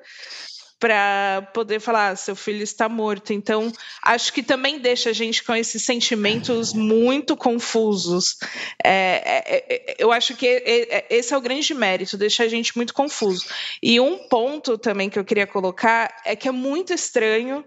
[0.78, 3.32] para poder falar: ah, seu filho está morto.
[3.32, 3.72] Então,
[4.02, 8.36] acho que também deixa a gente com esses sentimentos muito confusos.
[8.82, 12.48] É, é, é eu acho que é, é, esse é o grande mérito, deixa a
[12.48, 13.46] gente muito confuso.
[13.82, 17.64] E um ponto também que eu queria colocar é que é muito estranho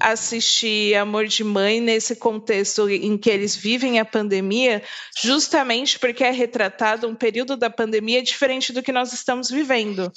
[0.00, 4.82] assistir Amor de Mãe nesse contexto em que eles vivem a pandemia,
[5.20, 10.12] justamente porque é retratado um período da pandemia diferente do que nós estamos vivendo.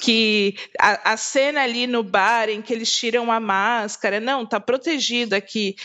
[0.00, 4.58] Que a, a cena ali no bar em que eles tiram a máscara, não, tá
[4.58, 5.76] protegido aqui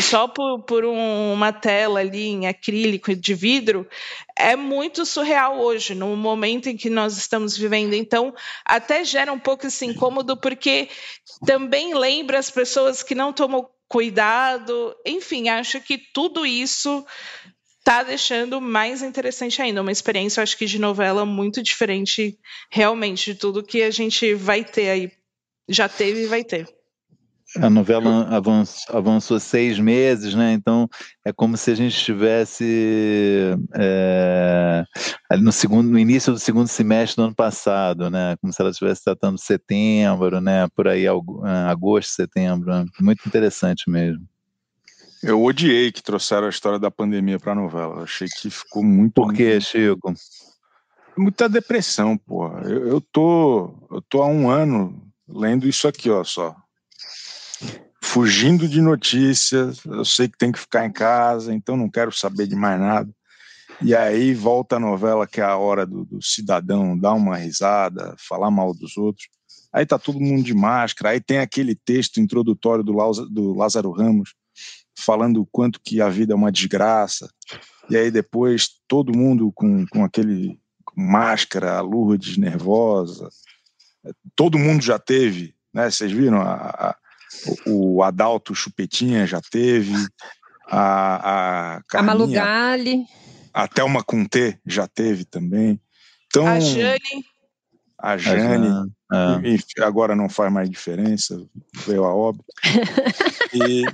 [0.00, 3.88] só por, por um, uma tela ali em acrílico de vidro,
[4.36, 7.94] é muito surreal hoje, no momento em que nós estamos vivendo.
[7.94, 10.88] Então, até gera um pouco esse incômodo, porque
[11.46, 14.94] também lembra as pessoas que não tomam cuidado.
[15.04, 17.04] Enfim, acho que tudo isso
[17.78, 19.82] está deixando mais interessante ainda.
[19.82, 22.38] Uma experiência, acho que, de novela muito diferente,
[22.70, 25.12] realmente, de tudo que a gente vai ter aí.
[25.68, 26.66] Já teve e vai ter.
[27.60, 30.52] A novela avançou, avançou, seis meses, né?
[30.52, 30.88] Então
[31.24, 34.84] é como se a gente estivesse é,
[35.38, 38.36] no segundo, no início do segundo semestre do ano passado, né?
[38.40, 40.66] Como se ela estivesse tratando setembro, né?
[40.74, 42.70] Por aí agosto, setembro.
[42.70, 42.86] Né?
[43.00, 44.26] Muito interessante mesmo.
[45.22, 48.02] Eu odiei que trouxeram a história da pandemia para a novela.
[48.02, 49.14] achei que ficou muito.
[49.14, 50.12] Por quê, Chico?
[51.16, 52.48] Muita depressão, pô.
[52.58, 56.56] Eu, eu tô, eu tô há um ano lendo isso aqui, ó, só
[58.02, 62.46] fugindo de notícias, eu sei que tem que ficar em casa, então não quero saber
[62.46, 63.10] de mais nada.
[63.82, 68.14] E aí volta a novela que é a hora do, do cidadão dar uma risada,
[68.18, 69.28] falar mal dos outros.
[69.72, 72.92] Aí tá todo mundo de máscara, aí tem aquele texto introdutório do,
[73.28, 74.34] do Lázaro Ramos
[74.96, 77.28] falando o quanto que a vida é uma desgraça.
[77.90, 83.28] E aí depois todo mundo com, com aquele com máscara, a Lourdes nervosa.
[84.36, 85.90] Todo mundo já teve, né?
[85.90, 86.96] Vocês viram a, a
[87.66, 89.94] o, Adalto Chupetinha já teve,
[90.68, 92.26] a, a, a Malu.
[93.52, 95.80] A Thelma Conté já teve também.
[96.26, 97.24] Então, a Jane.
[97.98, 98.92] A Jane.
[99.10, 101.40] A enfim, agora não faz mais diferença,
[101.86, 102.44] veio a óbito.
[103.54, 103.84] e,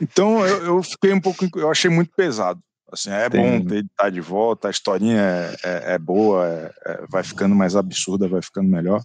[0.00, 1.48] então eu, eu, fiquei um pouco.
[1.56, 2.60] Eu achei muito pesado.
[2.90, 3.40] Assim, é Tem.
[3.40, 7.22] bom ter estar tá de volta, a historinha é, é, é boa, é, é, vai
[7.22, 9.02] ficando mais absurda, vai ficando melhor.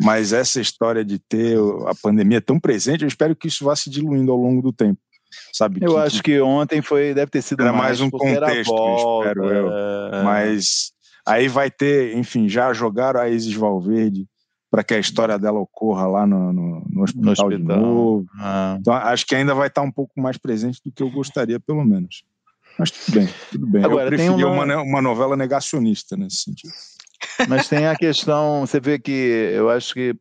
[0.00, 3.88] Mas essa história de ter a pandemia tão presente, eu espero que isso vá se
[3.88, 5.00] diluindo ao longo do tempo.
[5.52, 5.80] Sabe?
[5.82, 9.28] Eu que, acho que ontem foi, deve ter sido era mais, mais um contexto, volta,
[9.28, 9.72] espero eu.
[9.72, 10.22] É...
[10.22, 10.92] Mas
[11.26, 14.26] aí vai ter, enfim, já jogaram a Isis Valverde
[14.70, 18.26] para que a história dela ocorra lá no, no, no, hospital, no hospital, de novo.
[18.38, 18.76] Ah.
[18.80, 21.84] Então acho que ainda vai estar um pouco mais presente do que eu gostaria, pelo
[21.84, 22.24] menos.
[22.78, 23.84] Mas tudo bem, tudo bem.
[23.84, 24.64] Agora, eu preferia uma...
[24.64, 26.72] uma, uma novela negacionista nesse sentido.
[27.48, 30.14] Mas tem a questão, você vê que eu acho que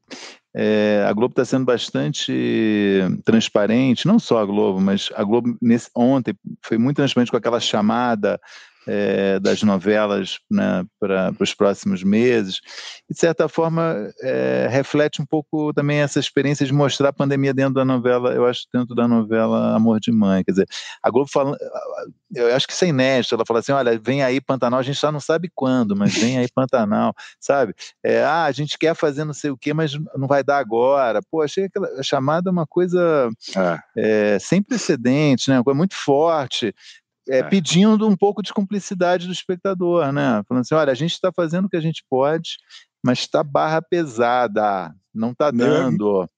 [0.56, 5.90] é, a Globo está sendo bastante transparente, não só a Globo, mas a Globo nesse,
[5.94, 8.40] ontem foi muito transparente com aquela chamada
[8.88, 12.60] é, das novelas né, para os próximos meses.
[13.10, 17.54] E, de certa forma, é, reflete um pouco também essa experiência de mostrar a pandemia
[17.54, 20.44] dentro da novela, eu acho, dentro da novela Amor de Mãe.
[20.44, 20.68] Quer dizer,
[21.02, 21.58] a Globo fala,
[22.34, 25.00] eu acho que isso é inédito, ela fala assim, olha, vem aí Pantanal, a gente
[25.00, 27.74] só não sabe quando, mas vem aí Pantanal, sabe?
[28.04, 31.22] É, ah, a gente quer fazer não sei o quê, mas não vai dar agora.
[31.32, 33.30] Pô, achei aquela chamada uma coisa.
[33.98, 35.58] É, sem precedentes, né?
[35.58, 36.74] uma coisa muito forte
[37.28, 37.44] é, é.
[37.44, 40.44] pedindo um pouco de cumplicidade do espectador, né?
[40.48, 42.58] Falando assim, olha, a gente está fazendo o que a gente pode,
[43.04, 46.30] mas está barra pesada, não está dando.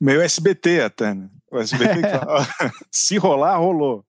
[0.00, 1.28] Meio SBT até, né?
[1.50, 2.08] O SBT que
[2.90, 4.04] se rolar, rolou.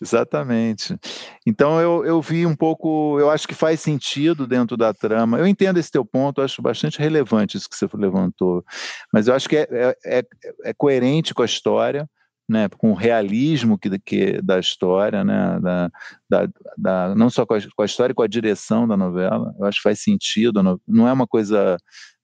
[0.00, 0.98] Exatamente.
[1.46, 5.38] Então eu, eu vi um pouco, eu acho que faz sentido dentro da trama.
[5.38, 8.64] Eu entendo esse teu ponto, acho bastante relevante isso que você levantou.
[9.12, 10.24] Mas eu acho que é, é, é,
[10.64, 12.08] é coerente com a história
[12.52, 15.90] né, com o realismo que, que, da história, né, da,
[16.28, 19.54] da, da, não só com a, com a, história, com a direção da novela.
[19.58, 20.62] Eu acho que faz sentido.
[20.86, 21.78] Não é uma coisa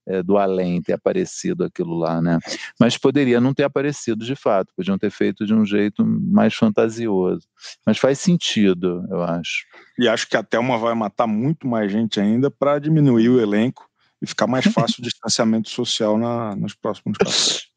[0.06, 2.38] é, do além ter aparecido aquilo lá, né?
[2.78, 7.46] Mas poderia não ter aparecido de fato, podiam ter feito de um jeito mais fantasioso.
[7.86, 9.64] Mas faz sentido, eu acho.
[9.98, 13.87] E acho que a Thelma vai matar muito mais gente ainda para diminuir o elenco
[14.20, 17.68] e ficar mais fácil o distanciamento social na, nos próximos capítulos.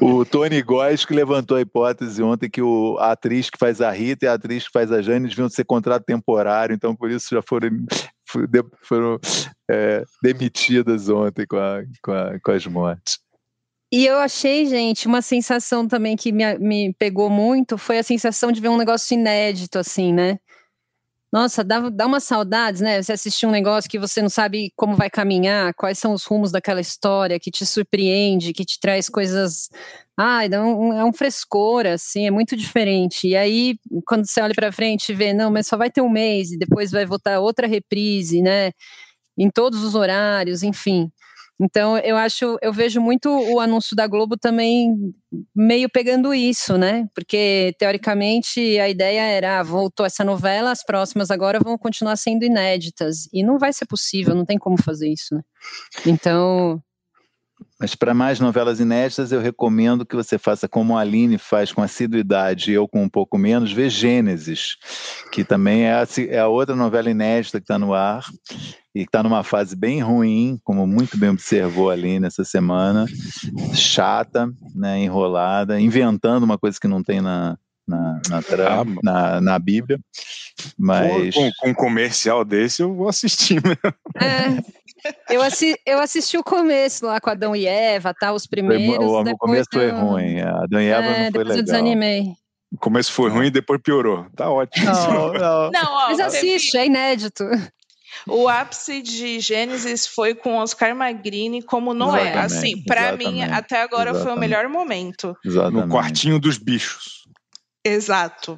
[0.00, 3.90] o Tony Góes que levantou a hipótese ontem que o, a atriz que faz a
[3.90, 7.34] Rita e a atriz que faz a Jane deviam ser contrato temporário, então por isso
[7.34, 7.70] já foram,
[8.82, 9.18] foram
[9.70, 13.18] é, demitidas ontem com, a, com, a, com as mortes.
[13.94, 18.50] E eu achei, gente, uma sensação também que me, me pegou muito foi a sensação
[18.50, 20.38] de ver um negócio inédito, assim, né?
[21.32, 23.00] Nossa, dá, dá umas saudades, né?
[23.02, 26.52] Você assistir um negócio que você não sabe como vai caminhar, quais são os rumos
[26.52, 29.70] daquela história, que te surpreende, que te traz coisas.
[30.14, 33.28] Ai, dá um, é um frescor, assim, é muito diferente.
[33.28, 33.76] E aí,
[34.06, 36.58] quando você olha para frente e vê, não, mas só vai ter um mês e
[36.58, 38.70] depois vai voltar outra reprise, né?
[39.38, 41.10] Em todos os horários, enfim.
[41.64, 45.14] Então, eu acho, eu vejo muito o anúncio da Globo também
[45.54, 47.06] meio pegando isso, né?
[47.14, 52.44] Porque, teoricamente, a ideia era, ah, voltou essa novela, as próximas agora vão continuar sendo
[52.44, 53.28] inéditas.
[53.32, 55.42] E não vai ser possível, não tem como fazer isso, né?
[56.04, 56.82] Então,
[57.82, 61.82] mas para mais novelas inéditas, eu recomendo que você faça como a Aline faz com
[61.82, 64.76] assiduidade e eu com um pouco menos, vê Gênesis,
[65.32, 68.24] que também é a, é a outra novela inédita que está no ar
[68.94, 73.04] e está numa fase bem ruim, como muito bem observou ali nessa semana,
[73.74, 79.40] chata, né, enrolada, inventando uma coisa que não tem na, na, na, trama, ah, na,
[79.40, 79.98] na Bíblia.
[80.78, 81.34] Mas...
[81.34, 83.94] Com, com, um comercial desse eu vou assistir mesmo.
[84.16, 85.34] É.
[85.34, 88.32] Eu, assi eu assisti o começo lá com Adão e Eva, tá?
[88.32, 89.04] Os primeiros.
[89.04, 90.40] O, o começo foi ruim.
[90.40, 91.58] Adão e Eva é, não foi legal.
[91.58, 92.32] Eu desanimei.
[92.72, 94.26] O começo foi ruim e depois piorou.
[94.34, 94.86] Tá ótimo.
[94.86, 95.70] Não, não.
[95.70, 97.44] não ó, Mas assiste, é inédito.
[98.26, 102.22] O ápice de Gênesis foi com Oscar Magrini como Noé.
[102.22, 104.22] Exatamente, assim, para mim, até agora exatamente.
[104.22, 105.36] foi o melhor momento.
[105.44, 105.86] Exatamente.
[105.86, 107.21] No quartinho dos bichos.
[107.84, 108.56] Exato.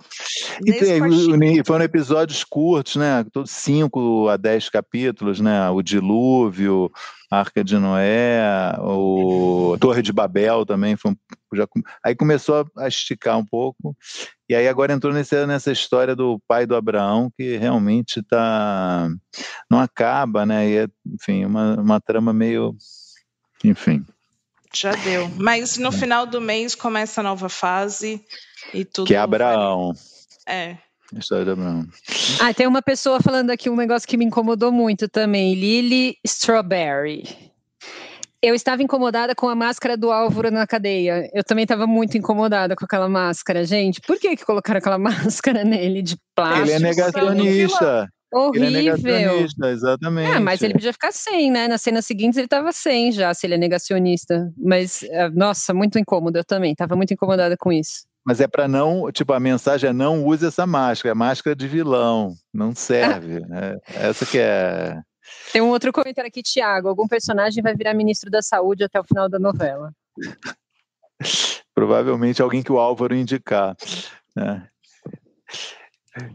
[0.67, 3.25] E tem, foram episódios curtos, né?
[3.33, 5.71] Todos 5 a 10 capítulos, né?
[5.71, 6.93] O Dilúvio,
[7.31, 11.17] Arca de Noé, o Torre de Babel também foi
[11.55, 11.67] já,
[12.05, 13.97] aí começou a esticar um pouco
[14.49, 19.09] e aí agora entrou nesse, nessa história do pai do Abraão que realmente tá
[19.71, 20.69] não acaba, né?
[20.69, 22.77] E é, enfim, uma, uma trama meio,
[23.65, 24.05] enfim.
[24.75, 25.31] Já deu.
[25.37, 25.93] Mas no é.
[25.93, 28.21] final do mês começa a nova fase
[28.73, 29.07] e tudo.
[29.07, 29.93] Que é Abraão.
[30.47, 30.77] É.
[31.15, 31.87] A história de Abraão.
[32.41, 35.55] Ah, tem uma pessoa falando aqui um negócio que me incomodou muito também.
[35.55, 37.53] Lily Strawberry.
[38.43, 41.31] Eu estava incomodada com a máscara do Álvaro na cadeia.
[41.33, 44.03] Eu também estava muito incomodada com aquela máscara, gente.
[44.03, 46.67] Por que, que colocaram aquela máscara nele de plástico?
[46.67, 48.09] Ele é negacionista.
[48.35, 48.67] Horrível.
[48.67, 50.33] Ele é negacionista, exatamente.
[50.33, 51.69] É, mas ele podia ficar sem, né?
[51.69, 54.53] Nas cenas seguintes ele estava sem já, se ele é negacionista.
[54.59, 56.37] Mas, é, nossa, muito incômodo.
[56.37, 58.09] Eu também estava muito incomodada com isso.
[58.27, 61.69] Mas é para não, tipo, a mensagem é não use essa máscara, é máscara de
[61.69, 63.37] vilão, não serve.
[63.53, 64.99] é, essa que é.
[65.53, 66.89] Tem um outro comentário aqui, Tiago.
[66.89, 69.93] Algum personagem vai virar ministro da saúde até o final da novela.
[71.73, 73.77] Provavelmente alguém que o Álvaro indicar.
[74.35, 74.67] Né?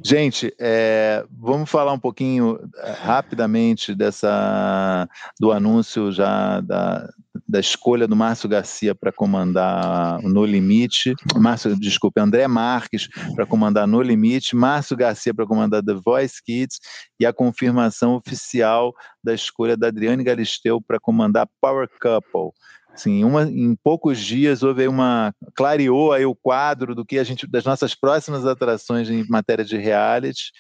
[0.04, 5.08] Gente, é, vamos falar um pouquinho é, rapidamente dessa
[5.40, 7.10] do anúncio já da,
[7.48, 13.88] da escolha do Márcio Garcia para comandar No Limite, Márcio, desculpe, André Marques para comandar
[13.88, 16.80] No Limite, Márcio Garcia para comandar The Voice Kids
[17.18, 22.52] e a confirmação oficial da escolha da Adriane Galisteu para comandar Power Couple.
[23.00, 27.48] Sim, uma, em poucos dias houve uma clareou aí o quadro do que a gente
[27.48, 30.52] das nossas próximas atrações em matéria de reality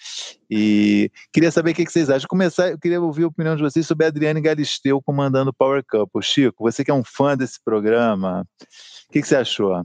[0.49, 2.29] e queria saber o que, vocês acham.
[2.29, 5.83] Começar, eu queria ouvir a opinião de vocês sobre a Adriane Galisteu comandando o Power
[5.85, 6.23] Couple.
[6.23, 8.47] Chico, você que é um fã desse programa,
[9.09, 9.81] o que, que você achou?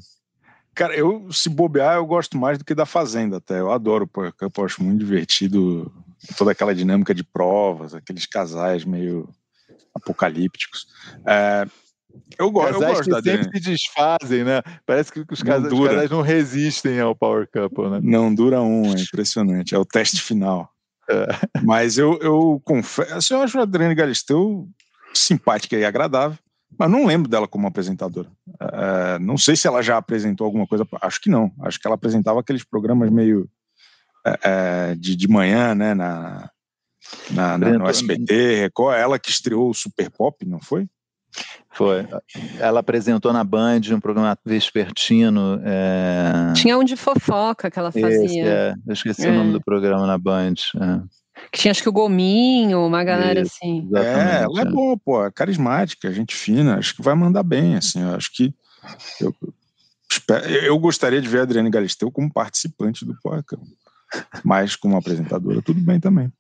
[0.77, 3.59] Cara, eu se bobear eu gosto mais do que da Fazenda até.
[3.59, 5.93] Eu adoro o Power Couple, acho muito divertido
[6.39, 9.29] toda aquela dinâmica de provas, aqueles casais meio
[9.93, 10.87] apocalípticos.
[11.27, 11.67] É,
[12.39, 14.62] eu, go casais eu gosto que da sempre se desfazem, né?
[14.87, 18.01] Parece que os, casais, os casais não resistem ao Power Couple, né?
[18.03, 19.75] Não dura um, é impressionante.
[19.75, 20.71] É o teste final.
[21.09, 21.27] É.
[21.62, 24.69] Mas eu, eu confesso, assim, eu acho a Adriane Galisteu
[25.12, 26.39] simpática e agradável,
[26.79, 28.29] mas não lembro dela como apresentadora.
[28.61, 31.53] É, não sei se ela já apresentou alguma coisa, acho que não.
[31.61, 33.49] Acho que ela apresentava aqueles programas meio
[34.27, 36.51] é, é de, de manhã, né, na,
[37.31, 40.87] na, na no SBT, Record, ela que estreou o Super Pop, não foi?
[41.72, 42.07] Foi.
[42.59, 45.61] Ela apresentou na Band um programa vespertino.
[45.64, 46.53] É...
[46.55, 48.24] Tinha um de fofoca que ela fazia.
[48.24, 48.74] Esse, é.
[48.87, 49.30] Eu esqueci é.
[49.30, 50.55] o nome do programa na Band.
[50.76, 51.24] É.
[51.51, 53.89] Que tinha acho que o Gominho, uma galera Isso, assim.
[53.95, 58.01] É, ela é boa, pô, é carismática, gente fina, acho que vai mandar bem, assim,
[58.01, 58.55] eu acho que
[59.20, 59.35] eu,
[60.64, 63.59] eu gostaria de ver a Adriane Galisteu como participante do Poca,
[64.45, 66.32] mas como apresentadora, tudo bem também.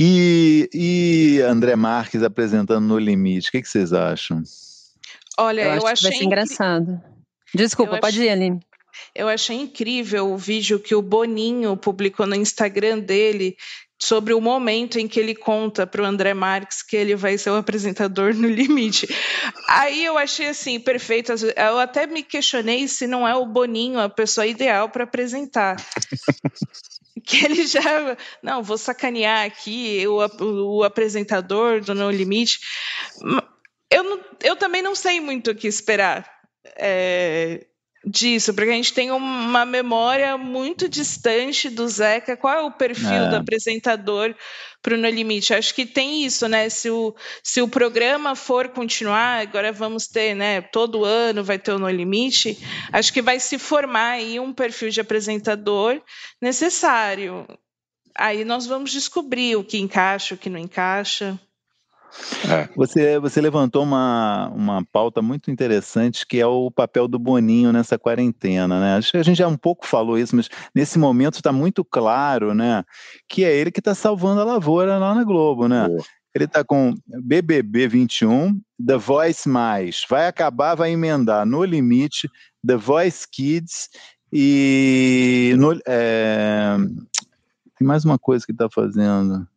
[0.00, 4.44] E, e André Marques apresentando No Limite, o que, que vocês acham?
[5.36, 5.96] Olha, eu, eu, acho achei.
[5.96, 7.00] Que vai ser engraçado.
[7.52, 8.28] Desculpa, eu pode achei...
[8.28, 8.60] ir, Aline.
[9.14, 13.56] Eu achei incrível o vídeo que o Boninho publicou no Instagram dele
[14.00, 17.50] sobre o momento em que ele conta para o André Marques que ele vai ser
[17.50, 19.08] o apresentador no limite.
[19.68, 21.32] Aí eu achei assim, perfeito.
[21.56, 25.76] Eu até me questionei se não é o Boninho a pessoa ideal para apresentar.
[27.28, 28.16] Que ele já.
[28.42, 32.58] Não, vou sacanear aqui o, o apresentador do No Limite.
[33.90, 36.28] Eu, não, eu também não sei muito o que esperar.
[36.76, 37.66] É,
[38.08, 42.36] disso, porque a gente tem uma memória muito distante do Zeca.
[42.36, 43.28] Qual é o perfil é.
[43.28, 44.34] do apresentador
[44.82, 45.54] para o No Limite?
[45.54, 46.68] Acho que tem isso, né?
[46.68, 50.60] Se o, se o programa for continuar, agora vamos ter, né?
[50.60, 52.58] Todo ano vai ter o No Limite.
[52.92, 56.00] Acho que vai se formar aí um perfil de apresentador
[56.40, 57.46] necessário.
[58.16, 61.38] Aí nós vamos descobrir o que encaixa, o que não encaixa.
[62.48, 62.68] É.
[62.74, 67.98] Você, você levantou uma, uma pauta muito interessante que é o papel do Boninho nessa
[67.98, 68.96] quarentena, né?
[68.96, 72.54] Acho que a gente já um pouco falou isso, mas nesse momento está muito claro,
[72.54, 72.84] né?
[73.28, 75.86] Que é ele que está salvando a lavoura lá na Globo, né?
[76.34, 76.94] Ele está com
[77.24, 82.28] BBB 21, The Voice Mais, vai acabar, vai emendar no limite,
[82.66, 83.88] The Voice Kids
[84.32, 86.76] e no, é...
[87.78, 89.48] tem mais uma coisa que está fazendo.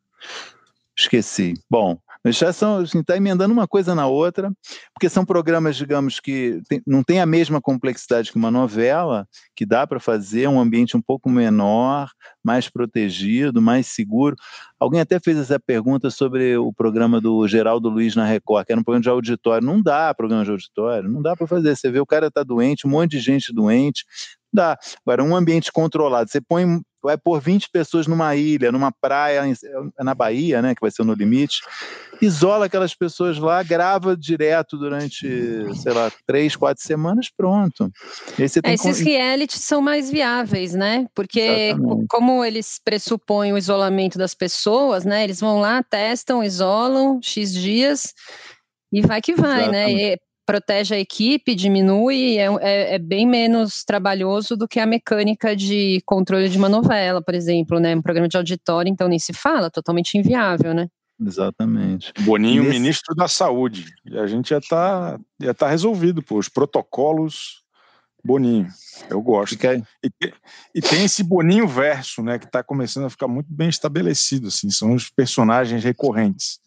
[0.97, 1.54] Esqueci.
[1.70, 4.51] Bom, já são, assim, está emendando uma coisa na outra,
[4.93, 9.65] porque são programas, digamos, que tem, não tem a mesma complexidade que uma novela, que
[9.65, 12.11] dá para fazer um ambiente um pouco menor,
[12.43, 14.36] mais protegido, mais seguro.
[14.80, 18.80] Alguém até fez essa pergunta sobre o programa do Geraldo Luiz na Record, que era
[18.80, 19.65] um programa de auditório.
[19.65, 21.76] Não dá programa de auditório, não dá para fazer.
[21.76, 24.05] Você vê o cara está doente, um monte de gente doente,
[24.53, 24.78] dá.
[25.05, 29.41] Agora, um ambiente controlado, você põe vai pôr 20 pessoas numa ilha, numa praia
[29.99, 31.62] na Bahia, né, que vai ser no limite,
[32.22, 35.26] isola aquelas pessoas lá, grava direto durante,
[35.76, 37.91] sei lá, três, quatro semanas, pronto.
[38.39, 41.08] É, esses realities são mais viáveis, né?
[41.16, 42.06] Porque Exatamente.
[42.08, 45.24] como eles pressupõem o isolamento das pessoas, né?
[45.24, 48.14] Eles vão lá, testam, isolam x dias
[48.91, 49.89] e vai que vai, né?
[49.89, 49.95] Exatamente.
[49.95, 50.14] né?
[50.14, 55.55] E protege a equipe, diminui, é, é, é, bem menos trabalhoso do que a mecânica
[55.55, 57.95] de controle de uma novela, por exemplo, né?
[57.95, 60.87] Um programa de auditório, então nem se fala, totalmente inviável, né?
[61.19, 62.11] Exatamente.
[62.21, 62.79] Boninho, Nesse...
[62.79, 63.85] ministro da Saúde.
[64.05, 67.61] E a gente já está já tá resolvido, pô, os protocolos
[68.23, 68.67] Boninho.
[69.09, 69.55] Eu gosto.
[69.55, 70.33] E,
[70.75, 74.69] e, tem esse Boninho verso, né, que está começando a ficar muito bem estabelecido, assim,
[74.69, 76.59] são os personagens recorrentes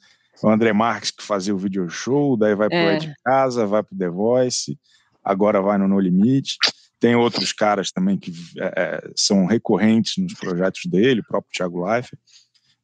[0.42, 2.96] o André Marques que fazia o video show, daí vai pro é.
[2.98, 4.78] de casa, vai pro The Voice,
[5.22, 6.56] agora vai no No Limite.
[7.00, 11.84] Tem outros caras também que é, é, são recorrentes nos projetos dele, o próprio Thiago
[11.84, 12.18] Leifert.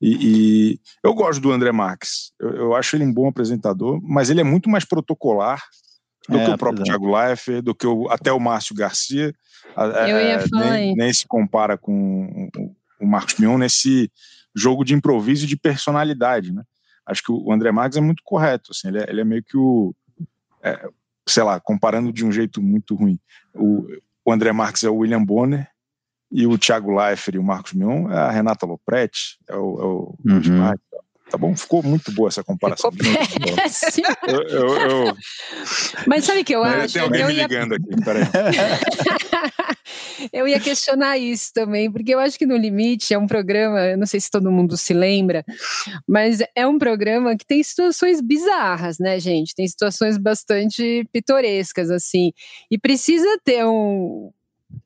[0.00, 0.16] E,
[0.72, 2.32] e, eu gosto do André Marques.
[2.38, 5.62] Eu, eu, acho ele um bom apresentador, mas ele é muito mais protocolar
[6.28, 6.84] do é, que o próprio é.
[6.84, 9.34] Thiago Leifert, do que o, até o Márcio Garcia.
[9.76, 14.10] Eu ia é, falar nem, nem, se compara com o, o Marcos Mion nesse
[14.54, 16.62] jogo de improviso e de personalidade, né?
[17.10, 19.56] Acho que o André Marques é muito correto, assim, ele é, ele é meio que
[19.56, 19.94] o,
[20.62, 20.88] é,
[21.26, 23.18] sei lá, comparando de um jeito muito ruim,
[23.54, 23.86] o,
[24.24, 25.68] o André Marques é o William Bonner
[26.30, 29.84] e o Thiago Leifert e o Marcos Mion é a Renata Lopretti, é o, é
[29.84, 30.74] o uhum.
[31.30, 31.56] Tá bom?
[31.56, 32.90] Ficou muito boa essa comparação.
[34.26, 35.16] eu, eu, eu...
[36.06, 36.94] Mas sabe o que eu acho?
[36.94, 37.42] Tem alguém eu me ia...
[37.42, 38.24] ligando aqui, peraí.
[40.32, 43.96] eu ia questionar isso também, porque eu acho que No Limite é um programa, eu
[43.96, 45.44] não sei se todo mundo se lembra,
[46.06, 49.54] mas é um programa que tem situações bizarras, né, gente?
[49.54, 52.32] Tem situações bastante pitorescas, assim.
[52.68, 54.32] E precisa ter um,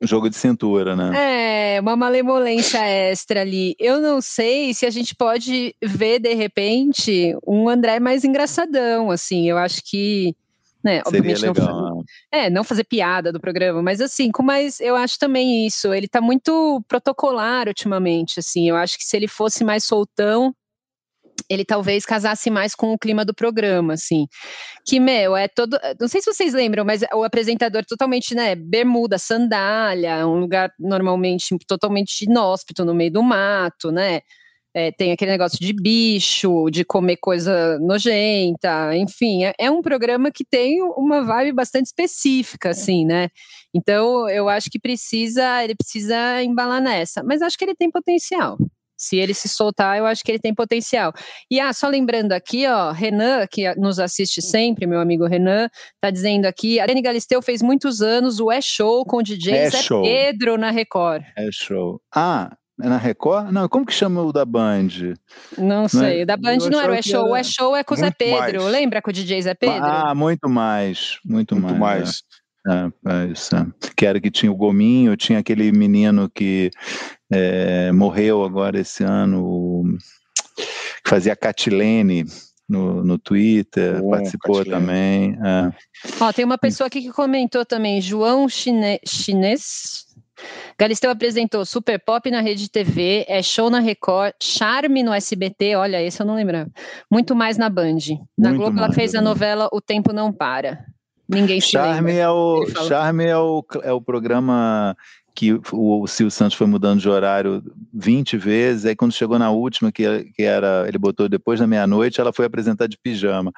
[0.00, 1.76] jogo de cintura, né?
[1.76, 3.74] É, uma malemolência extra ali.
[3.78, 9.48] Eu não sei se a gente pode ver, de repente, um André mais engraçadão, assim.
[9.48, 10.34] Eu acho que.
[10.82, 11.66] Né, Seria obviamente legal.
[11.66, 12.04] Não, né?
[12.30, 15.94] é, não fazer piada do programa, mas assim, com mais, eu acho também isso.
[15.94, 18.68] Ele tá muito protocolar ultimamente, assim.
[18.68, 20.54] Eu acho que se ele fosse mais soltão,
[21.48, 24.26] ele talvez casasse mais com o clima do programa, assim.
[24.86, 25.78] Que, meu, é todo.
[26.00, 28.54] Não sei se vocês lembram, mas o apresentador totalmente, né?
[28.54, 34.20] Bermuda, sandália, um lugar normalmente totalmente inóspito no meio do mato, né?
[34.76, 40.32] É, tem aquele negócio de bicho, de comer coisa nojenta, enfim, é, é, um programa
[40.32, 43.28] que tem uma vibe bastante específica, assim, né?
[43.72, 48.58] Então, eu acho que precisa, ele precisa embalar nessa, mas acho que ele tem potencial
[49.04, 51.12] Se ele se soltar, eu acho que ele tem potencial.
[51.50, 55.68] E ah, só lembrando aqui, ó, Renan, que nos assiste sempre, meu amigo Renan,
[56.00, 59.70] tá dizendo aqui, Arene Galisteu fez muitos anos o É Show com o DJ é
[59.70, 60.02] Zé show.
[60.02, 61.22] Pedro na Record.
[61.36, 62.00] É show.
[62.14, 63.52] Ah, é na Record?
[63.52, 64.88] Não, como que chama o da Band?
[65.56, 67.94] Não sei, o da Band não era o É Show, o É Show é com
[67.94, 68.72] o Zé Pedro, mais.
[68.72, 69.84] lembra com o DJ Zé Pedro?
[69.84, 71.78] Ah, muito mais, muito, muito mais.
[71.78, 72.10] mais.
[72.18, 73.66] É, é isso, é.
[73.96, 76.70] Que era que tinha o Gominho, tinha aquele menino que
[77.30, 79.84] é, morreu agora esse ano,
[81.02, 82.24] que fazia Catilene
[82.68, 84.80] no, no Twitter, Bom, participou Catilene.
[84.80, 85.38] também.
[85.44, 85.72] É.
[86.20, 90.04] Ó, tem uma pessoa aqui que comentou também, João Chine Chinês,
[90.78, 96.02] Galisteu apresentou Super Pop na Rede TV, é show na Record, Charme no SBT, olha,
[96.02, 96.70] esse eu não lembrava.
[97.10, 97.98] Muito mais na Band.
[98.36, 100.84] Na Muito Globo ela fez a novela O Tempo Não Para.
[101.28, 102.12] Ninguém se Charme lembra.
[102.12, 104.96] É o, Charme é o, é o programa
[105.34, 107.60] que o, Silvio Santos foi mudando de horário
[107.92, 112.20] 20 vezes, aí quando chegou na última, que, que era, ele botou depois da meia-noite,
[112.20, 113.50] ela foi apresentar de pijama,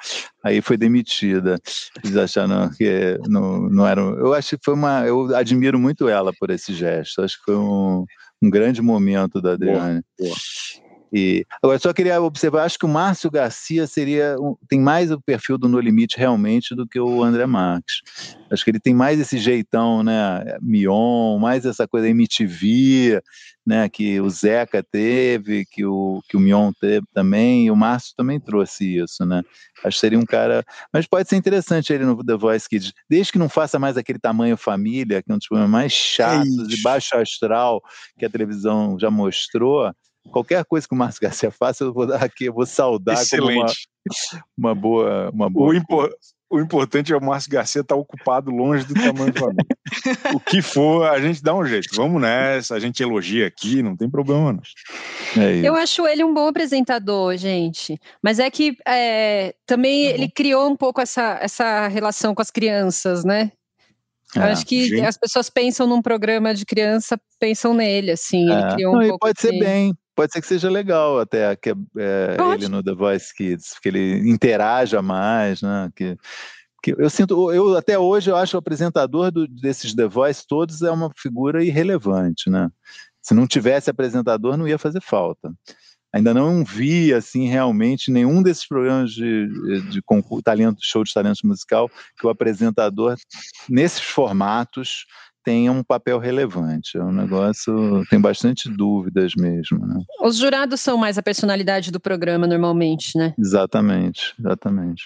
[0.42, 1.60] aí foi demitida,
[2.02, 6.32] eles acharam que não, não era, eu acho que foi uma, eu admiro muito ela
[6.32, 8.06] por esse gesto, acho que foi um,
[8.42, 10.00] um grande momento da Adriane.
[10.18, 10.85] Boa, boa.
[11.12, 14.36] E, agora, só queria observar, acho que o Márcio Garcia seria
[14.68, 18.02] tem mais o perfil do No Limite realmente do que o André Marques.
[18.50, 23.20] Acho que ele tem mais esse jeitão, né, Mion, mais essa coisa MTV,
[23.66, 28.14] né, que o Zeca teve, que o, que o Mion teve também, e o Márcio
[28.16, 29.42] também trouxe isso, né.
[29.84, 33.32] Acho que seria um cara, mas pode ser interessante ele no The Voice Kids, desde
[33.32, 36.82] que não faça mais aquele tamanho família, que é um dos problemas mais chatos e
[36.82, 37.80] baixo astral
[38.18, 39.92] que a televisão já mostrou,
[40.30, 43.88] qualquer coisa que o Márcio Garcia faça, eu vou dar aqui, eu vou saudar Excelente.
[44.58, 45.30] uma, uma boa.
[45.30, 46.08] Uma boa o, impo
[46.48, 49.66] o importante é o Márcio Garcia estar tá ocupado longe do tamanho do família.
[50.34, 51.88] o que for, a gente dá um jeito.
[51.94, 54.62] Vamos nessa, a gente elogia aqui, não tem problema, não.
[55.42, 58.00] É eu acho ele um bom apresentador, gente.
[58.22, 60.14] Mas é que é, também uhum.
[60.14, 63.50] ele criou um pouco essa, essa relação com as crianças, né?
[64.34, 65.04] Eu é, acho que gente...
[65.04, 68.42] as pessoas pensam num programa de criança, pensam nele, assim.
[68.42, 68.74] Ele é.
[68.74, 69.48] criou um não, pouco pode assim.
[69.48, 73.78] ser bem, pode ser que seja legal até que, é, ele no The Voice Kids,
[73.80, 75.90] que ele interaja mais, né?
[75.94, 76.16] Que,
[76.82, 80.80] que eu sinto, eu até hoje eu acho o apresentador do, desses The Voice todos
[80.80, 82.70] é uma figura irrelevante, né?
[83.20, 85.52] Se não tivesse apresentador, não ia fazer falta.
[86.12, 91.12] Ainda não vi assim realmente nenhum desses programas de, de, de concurso, talento, show de
[91.12, 93.16] talentos musical que o apresentador
[93.68, 95.04] nesses formatos
[95.46, 96.98] tenha um papel relevante.
[96.98, 99.78] É um negócio, tem bastante dúvidas mesmo.
[99.86, 100.02] Né?
[100.20, 103.32] Os jurados são mais a personalidade do programa normalmente, né?
[103.38, 105.04] Exatamente, exatamente.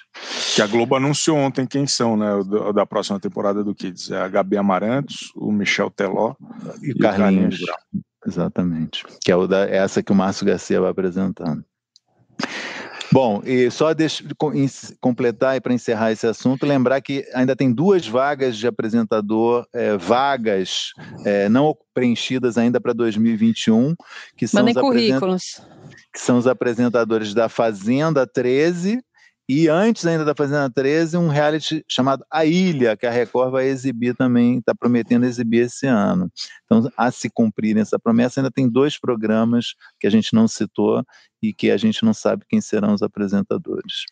[0.56, 2.32] Que a Globo anunciou ontem quem são, né?
[2.32, 4.10] O da próxima temporada do Kids.
[4.10, 6.34] É a Gabi Amarantos, o Michel Teló
[6.82, 7.58] e, e Carlinhos.
[7.58, 9.04] Carlinhos Exatamente.
[9.22, 11.62] Que é o da, essa que o Márcio Garcia vai apresentando.
[13.12, 14.22] Bom, e só deixa,
[15.00, 19.96] completar e para encerrar esse assunto, lembrar que ainda tem duas vagas de apresentador, é,
[19.96, 20.92] vagas
[21.24, 23.96] é, não preenchidas ainda para 2021,
[24.36, 25.60] que são, os currículos.
[26.12, 29.02] que são os apresentadores da Fazenda 13
[29.52, 33.66] e antes ainda da Fazenda 13, um reality chamado A Ilha, que a Record vai
[33.66, 36.30] exibir também, está prometendo exibir esse ano.
[36.64, 41.02] Então, a se cumprir essa promessa, ainda tem dois programas que a gente não citou
[41.42, 44.04] e que a gente não sabe quem serão os apresentadores.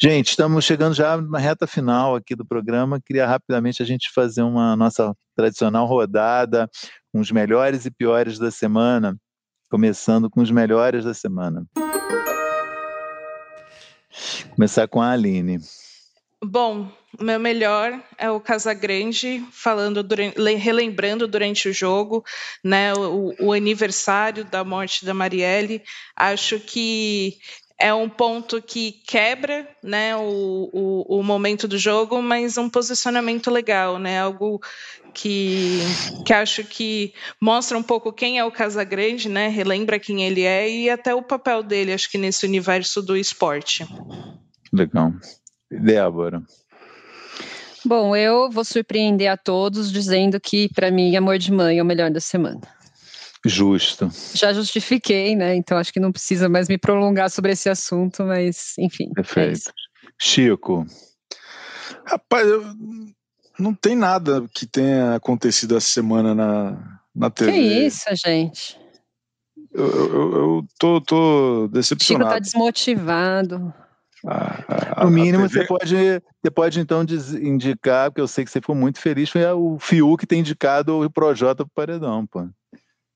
[0.00, 2.98] Gente, estamos chegando já na reta final aqui do programa.
[3.04, 6.70] Queria rapidamente a gente fazer uma nossa tradicional rodada
[7.12, 9.14] com os melhores e piores da semana,
[9.70, 11.66] começando com os melhores da semana.
[14.54, 15.60] Começar com a Aline.
[16.42, 22.22] Bom, o meu melhor é o Casagrande falando durante, relembrando durante o jogo,
[22.62, 25.82] né, o, o, aniversário da morte da Marielle.
[26.14, 27.38] Acho que
[27.78, 33.50] é um ponto que quebra, né, o, o, o momento do jogo, mas um posicionamento
[33.50, 34.60] legal, né, algo
[35.14, 35.78] que,
[36.26, 40.68] que acho que mostra um pouco quem é o Casagrande, né, relembra quem ele é
[40.68, 43.86] e até o papel dele, acho que nesse universo do esporte.
[44.72, 45.12] Legal.
[45.70, 46.42] Débora.
[47.84, 51.86] Bom, eu vou surpreender a todos dizendo que, para mim, Amor de Mãe é o
[51.86, 52.60] melhor da semana.
[53.44, 54.10] Justo.
[54.34, 55.54] Já justifiquei, né?
[55.54, 59.10] Então acho que não precisa mais me prolongar sobre esse assunto, mas enfim.
[59.10, 59.68] É Perfeito.
[59.68, 59.72] É
[60.18, 60.86] Chico.
[62.06, 62.64] Rapaz, eu,
[63.58, 67.52] não tem nada que tenha acontecido essa semana na, na TV.
[67.52, 68.78] Que isso, gente?
[69.72, 72.24] Eu, eu, eu tô, tô decepcionado.
[72.24, 73.74] Chico tá desmotivado.
[75.02, 75.96] no mínimo, você, pode,
[76.42, 77.04] você pode então
[77.42, 81.10] indicar, porque eu sei que você ficou muito feliz, foi o Fiuk ter indicado o
[81.10, 82.48] Projota pro Paredão, pô.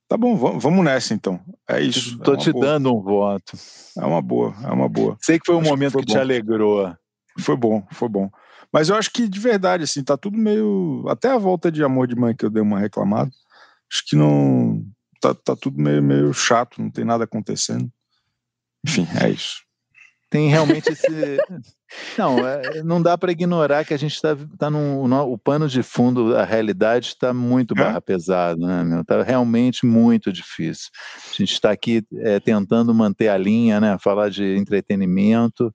[0.09, 1.39] Tá bom, vamos nessa então.
[1.69, 2.17] É isso.
[2.17, 2.65] Estou é te boa.
[2.65, 3.53] dando um voto.
[3.97, 5.19] É uma boa, é uma boa.
[5.21, 6.97] Sei que foi um acho momento que, que te alegrou.
[7.39, 8.31] Foi bom, foi bom.
[8.73, 11.05] Mas eu acho que de verdade, assim, tá tudo meio.
[11.09, 13.31] Até a volta de amor de mãe que eu dei uma reclamada.
[13.91, 14.85] Acho que não.
[15.21, 17.91] Tá, tá tudo meio, meio chato, não tem nada acontecendo.
[18.85, 19.68] Enfim, é isso
[20.31, 21.39] tem realmente esse.
[22.19, 25.09] Não, é, não dá para ignorar que a gente está tá num.
[25.09, 27.79] No, o pano de fundo da realidade está muito é.
[27.79, 29.01] barra pesado, né, meu?
[29.01, 30.91] Está realmente muito difícil.
[31.33, 33.97] A gente está aqui é, tentando manter a linha, né?
[33.99, 35.75] Falar de entretenimento,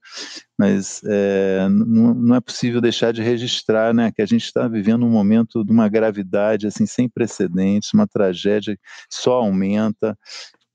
[0.55, 4.11] mas é, não, não, é possível deixar de registrar, né?
[4.15, 8.75] Que a gente está vivendo um momento de uma gravidade assim sem precedentes, uma tragédia
[8.75, 10.15] que só aumenta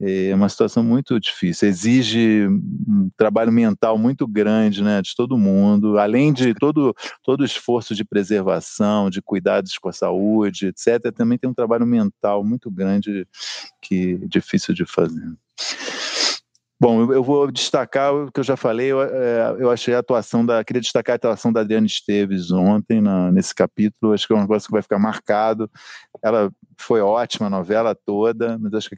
[0.01, 5.99] é uma situação muito difícil, exige um trabalho mental muito grande né, de todo mundo,
[5.99, 6.95] além de todo,
[7.25, 11.87] todo o esforço de preservação, de cuidados com a saúde, etc., também tem um trabalho
[11.87, 13.27] mental muito grande
[13.83, 15.33] que é difícil de fazer.
[16.81, 20.47] Bom, eu vou destacar o que eu já falei, eu, é, eu achei a atuação
[20.47, 24.37] da, queria destacar a atuação da Adriana Esteves ontem na, nesse capítulo, acho que é
[24.37, 25.69] um negócio que vai ficar marcado,
[26.23, 28.97] ela foi ótima a novela toda, mas acho que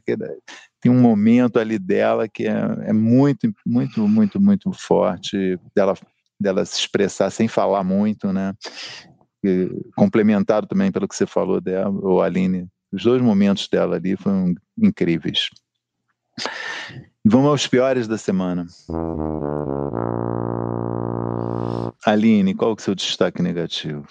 [0.81, 5.93] tem um momento ali dela que é, é muito, muito, muito, muito forte, dela,
[6.39, 8.53] dela se expressar sem falar muito, né,
[9.43, 14.17] e, complementado também pelo que você falou dela, ou Aline, os dois momentos dela ali
[14.17, 15.49] foram incríveis.
[17.23, 18.65] Vamos aos piores da semana.
[22.03, 24.07] Aline, qual é o seu destaque negativo?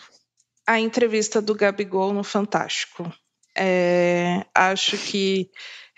[0.66, 3.12] A entrevista do Gabigol no Fantástico.
[3.56, 5.50] É, acho que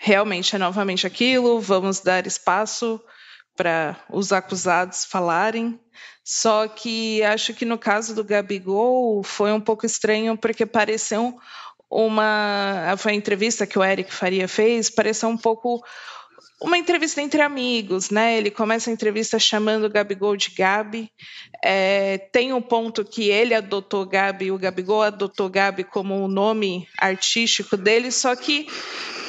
[0.03, 2.99] realmente é novamente aquilo, vamos dar espaço
[3.55, 5.79] para os acusados falarem.
[6.25, 11.37] Só que acho que no caso do Gabigol foi um pouco estranho, porque pareceu
[11.89, 12.95] uma.
[12.97, 15.81] Foi a entrevista que o Eric Faria fez, pareceu um pouco
[16.61, 18.37] uma entrevista entre amigos, né?
[18.37, 21.09] Ele começa a entrevista chamando o Gabigol de Gabi.
[21.63, 26.87] É, tem um ponto que ele adotou Gabi, o Gabigol adotou Gabi como o nome
[26.97, 28.67] artístico dele, só que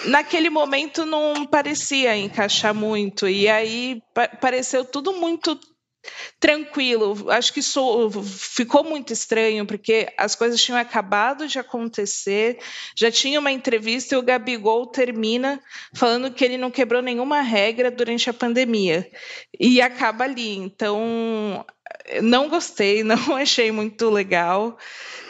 [0.06, 3.28] naquele momento não parecia encaixar muito.
[3.28, 4.02] E aí
[4.40, 5.58] pareceu tudo muito
[6.38, 7.30] tranquilo.
[7.30, 12.58] Acho que isso ficou muito estranho, porque as coisas tinham acabado de acontecer,
[12.96, 15.60] já tinha uma entrevista e o Gabigol termina
[15.94, 19.08] falando que ele não quebrou nenhuma regra durante a pandemia.
[19.58, 20.56] E acaba ali.
[20.56, 21.64] Então,
[22.22, 24.76] não gostei, não achei muito legal.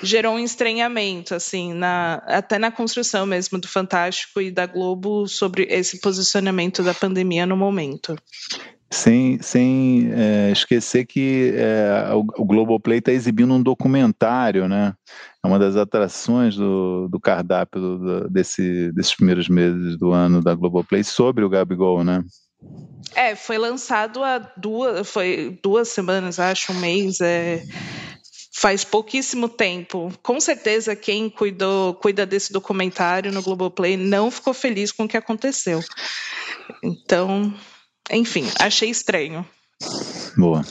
[0.02, 5.64] Gerou um estranhamento, assim, na, até na construção mesmo do Fantástico e da Globo sobre
[5.70, 8.16] esse posicionamento da pandemia no momento
[8.94, 14.94] sem, sem é, esquecer que é, o, o Globoplay está exibindo um documentário, né?
[15.42, 20.40] É uma das atrações do, do cardápio do, do, desse, desses primeiros meses do ano
[20.40, 22.22] da Globoplay sobre o Gabigol, né?
[23.14, 27.20] É, foi lançado há duas, foi duas semanas, acho, um mês.
[27.20, 27.62] É,
[28.56, 30.12] faz pouquíssimo tempo.
[30.22, 35.16] Com certeza quem cuidou, cuida desse documentário no Globoplay não ficou feliz com o que
[35.16, 35.80] aconteceu.
[36.82, 37.52] Então,
[38.10, 39.46] enfim, achei estranho.
[40.36, 40.62] Boa.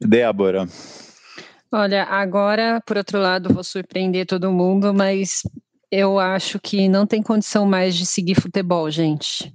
[0.00, 0.68] Débora.
[1.70, 5.42] Olha, agora, por outro lado, vou surpreender todo mundo, mas
[5.90, 9.54] eu acho que não tem condição mais de seguir futebol, gente.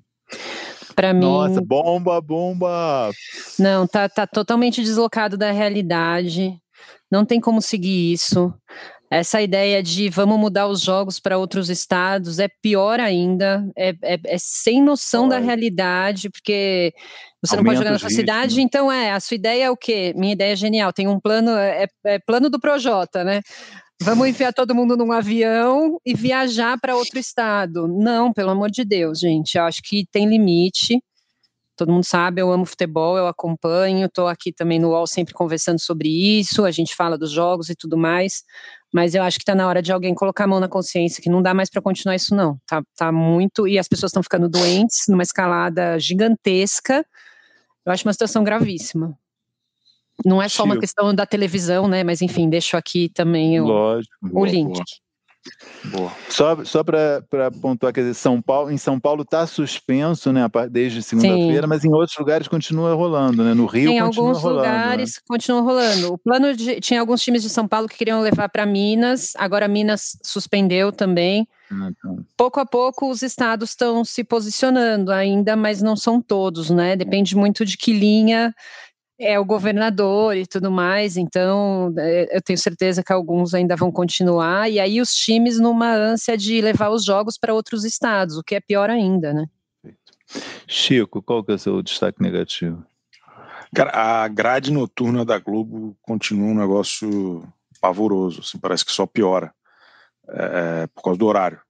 [0.96, 1.22] Para mim.
[1.22, 3.12] Nossa, bomba, bomba!
[3.58, 6.58] Não, tá, tá totalmente deslocado da realidade.
[7.10, 8.54] Não tem como seguir isso.
[9.12, 14.18] Essa ideia de vamos mudar os jogos para outros estados é pior ainda, é, é,
[14.24, 16.94] é sem noção da realidade, porque
[17.44, 19.76] você Aumenta não pode jogar na sua cidade, então é, a sua ideia é o
[19.76, 20.14] quê?
[20.16, 23.42] Minha ideia é genial, tem um plano, é, é plano do Projota, né?
[24.02, 27.90] Vamos enfiar todo mundo num avião e viajar para outro estado.
[27.90, 31.04] Não, pelo amor de Deus, gente, eu acho que tem limite.
[31.76, 35.80] Todo mundo sabe, eu amo futebol, eu acompanho, estou aqui também no UOL sempre conversando
[35.80, 38.44] sobre isso, a gente fala dos jogos e tudo mais,
[38.94, 41.30] mas eu acho que está na hora de alguém colocar a mão na consciência, que
[41.30, 44.50] não dá mais para continuar isso não, tá, tá muito, e as pessoas estão ficando
[44.50, 47.06] doentes numa escalada gigantesca,
[47.86, 49.18] eu acho uma situação gravíssima.
[50.24, 54.16] Não é só uma questão da televisão, né, mas enfim, deixo aqui também o, Lógico,
[54.32, 54.74] o link.
[54.74, 54.84] Boa.
[55.86, 56.12] Boa.
[56.30, 61.02] Só, só para pontuar, quer dizer, São Paulo, em São Paulo está suspenso, né, desde
[61.02, 63.54] segunda-feira, mas em outros lugares continua rolando, né?
[63.54, 64.68] No Rio em continua alguns rolando.
[64.68, 64.78] Em né?
[64.78, 65.22] lugares né?
[65.28, 66.14] continua rolando.
[66.14, 69.68] O plano de, tinha alguns times de São Paulo que queriam levar para Minas, agora
[69.68, 71.48] Minas suspendeu também.
[71.72, 72.24] Ah, então.
[72.38, 76.96] Pouco a pouco os estados estão se posicionando ainda, mas não são todos, né?
[76.96, 78.54] Depende muito de que linha
[79.22, 83.92] é o governador e tudo mais, então é, eu tenho certeza que alguns ainda vão
[83.92, 88.44] continuar, e aí os times numa ânsia de levar os jogos para outros estados, o
[88.44, 89.46] que é pior ainda, né?
[90.68, 92.84] Chico, qual que é o seu destaque negativo?
[93.76, 93.92] Cara,
[94.24, 97.48] a grade noturna da Globo continua um negócio
[97.80, 99.54] pavoroso, assim, parece que só piora
[100.28, 101.62] é, por causa do horário.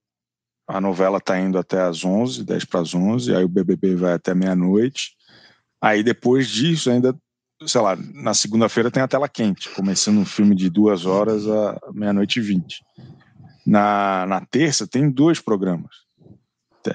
[0.67, 4.13] A novela está indo até às 11, 10 para as 11, aí o BBB vai
[4.13, 5.15] até meia-noite.
[5.81, 7.15] Aí depois disso, ainda,
[7.65, 11.79] sei lá, na segunda-feira tem a tela quente, começando um filme de duas horas a
[11.93, 12.83] meia-noite e vinte.
[13.65, 16.01] Na, na terça tem dois programas.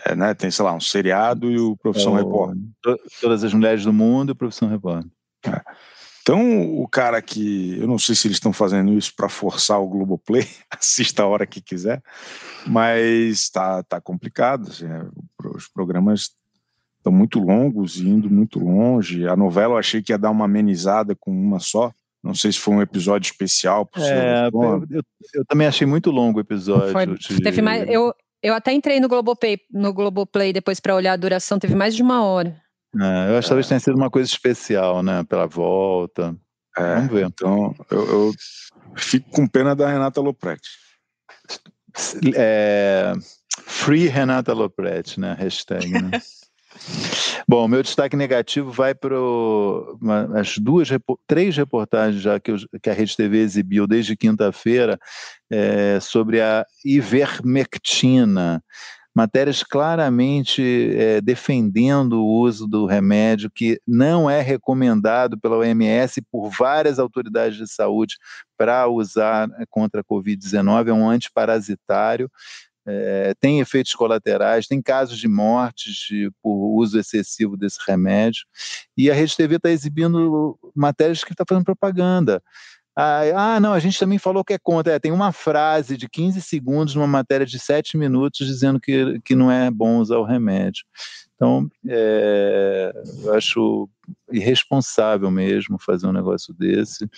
[0.05, 0.35] É, né?
[0.35, 2.61] Tem, sei lá, um seriado e o Profissão é Repórter.
[3.21, 5.11] Todas as mulheres do mundo e o Profissão Repórter.
[5.45, 5.61] É.
[6.23, 7.79] Então, o cara que.
[7.79, 11.47] Eu não sei se eles estão fazendo isso para forçar o Globoplay, assista a hora
[11.47, 12.03] que quiser,
[12.67, 14.69] mas tá, tá complicado.
[14.69, 15.07] Assim, é,
[15.55, 16.33] os programas
[17.07, 19.29] estão muito longos e indo muito longe.
[19.29, 21.93] A novela eu achei que ia dar uma amenizada com uma só.
[22.23, 23.89] Não sei se foi um episódio especial.
[23.97, 25.03] É, eu, eu,
[25.35, 26.91] eu, também achei muito longo o episódio.
[26.91, 27.41] Foi, de...
[27.41, 27.89] Teve mais.
[27.89, 31.95] Eu, eu até entrei no Globoplay, no Globoplay depois para olhar a duração, teve mais
[31.95, 32.61] de uma hora.
[33.01, 35.23] É, eu acho que talvez tenha sido uma coisa especial, né?
[35.25, 36.37] Pela volta.
[36.77, 37.27] É, Vamos ver.
[37.27, 38.33] Então, eu, eu,
[38.97, 40.69] fico com pena da Renata Lopretti.
[42.35, 43.13] É,
[43.65, 45.37] free Renata Lopretti, né?
[45.39, 46.11] Hashtag, né?
[47.49, 49.15] Bom, meu destaque negativo vai para
[50.39, 50.89] as duas,
[51.27, 54.99] três reportagens já que, eu, que a Rede TV exibiu desde quinta-feira
[55.51, 58.63] é, sobre a ivermectina
[59.17, 66.51] matérias claramente é, defendendo o uso do remédio, que não é recomendado pela OMS por
[66.51, 68.17] várias autoridades de saúde
[68.59, 72.31] para usar né, contra a Covid-19, é um antiparasitário.
[72.87, 78.43] É, tem efeitos colaterais, tem casos de mortes de, por uso excessivo desse remédio,
[78.97, 82.41] e a Rede TV está exibindo matérias que está fazendo propaganda.
[82.99, 84.95] Ah, não, a gente também falou que é contra.
[84.95, 89.35] É, tem uma frase de 15 segundos numa matéria de 7 minutos dizendo que, que
[89.35, 90.83] não é bom usar o remédio.
[91.37, 93.89] Então, é, eu acho
[94.33, 97.09] irresponsável mesmo fazer um negócio desse.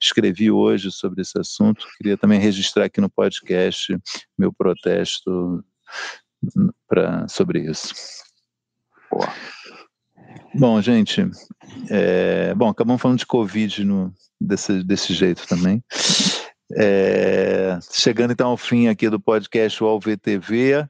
[0.00, 1.86] Escrevi hoje sobre esse assunto.
[1.98, 3.98] Queria também registrar aqui no podcast
[4.38, 5.64] meu protesto
[6.86, 7.92] pra, sobre isso.
[9.10, 9.28] Boa.
[10.54, 11.28] Bom, gente,
[11.90, 15.82] é, bom, acabamos falando de Covid no, desse, desse jeito também.
[16.76, 20.88] É, chegando então ao fim aqui do podcast UOL VTV,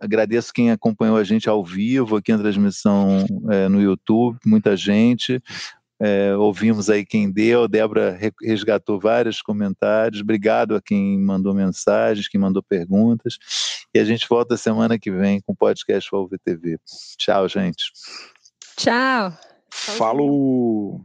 [0.00, 5.42] agradeço quem acompanhou a gente ao vivo aqui na transmissão é, no YouTube, muita gente.
[6.00, 12.40] É, ouvimos aí quem deu, Débora resgatou vários comentários, obrigado a quem mandou mensagens, quem
[12.40, 13.36] mandou perguntas,
[13.92, 16.78] e a gente volta semana que vem com o podcast UOL VTV.
[17.16, 17.92] Tchau, gente.
[18.76, 19.32] Tchau.
[19.70, 21.04] Falou.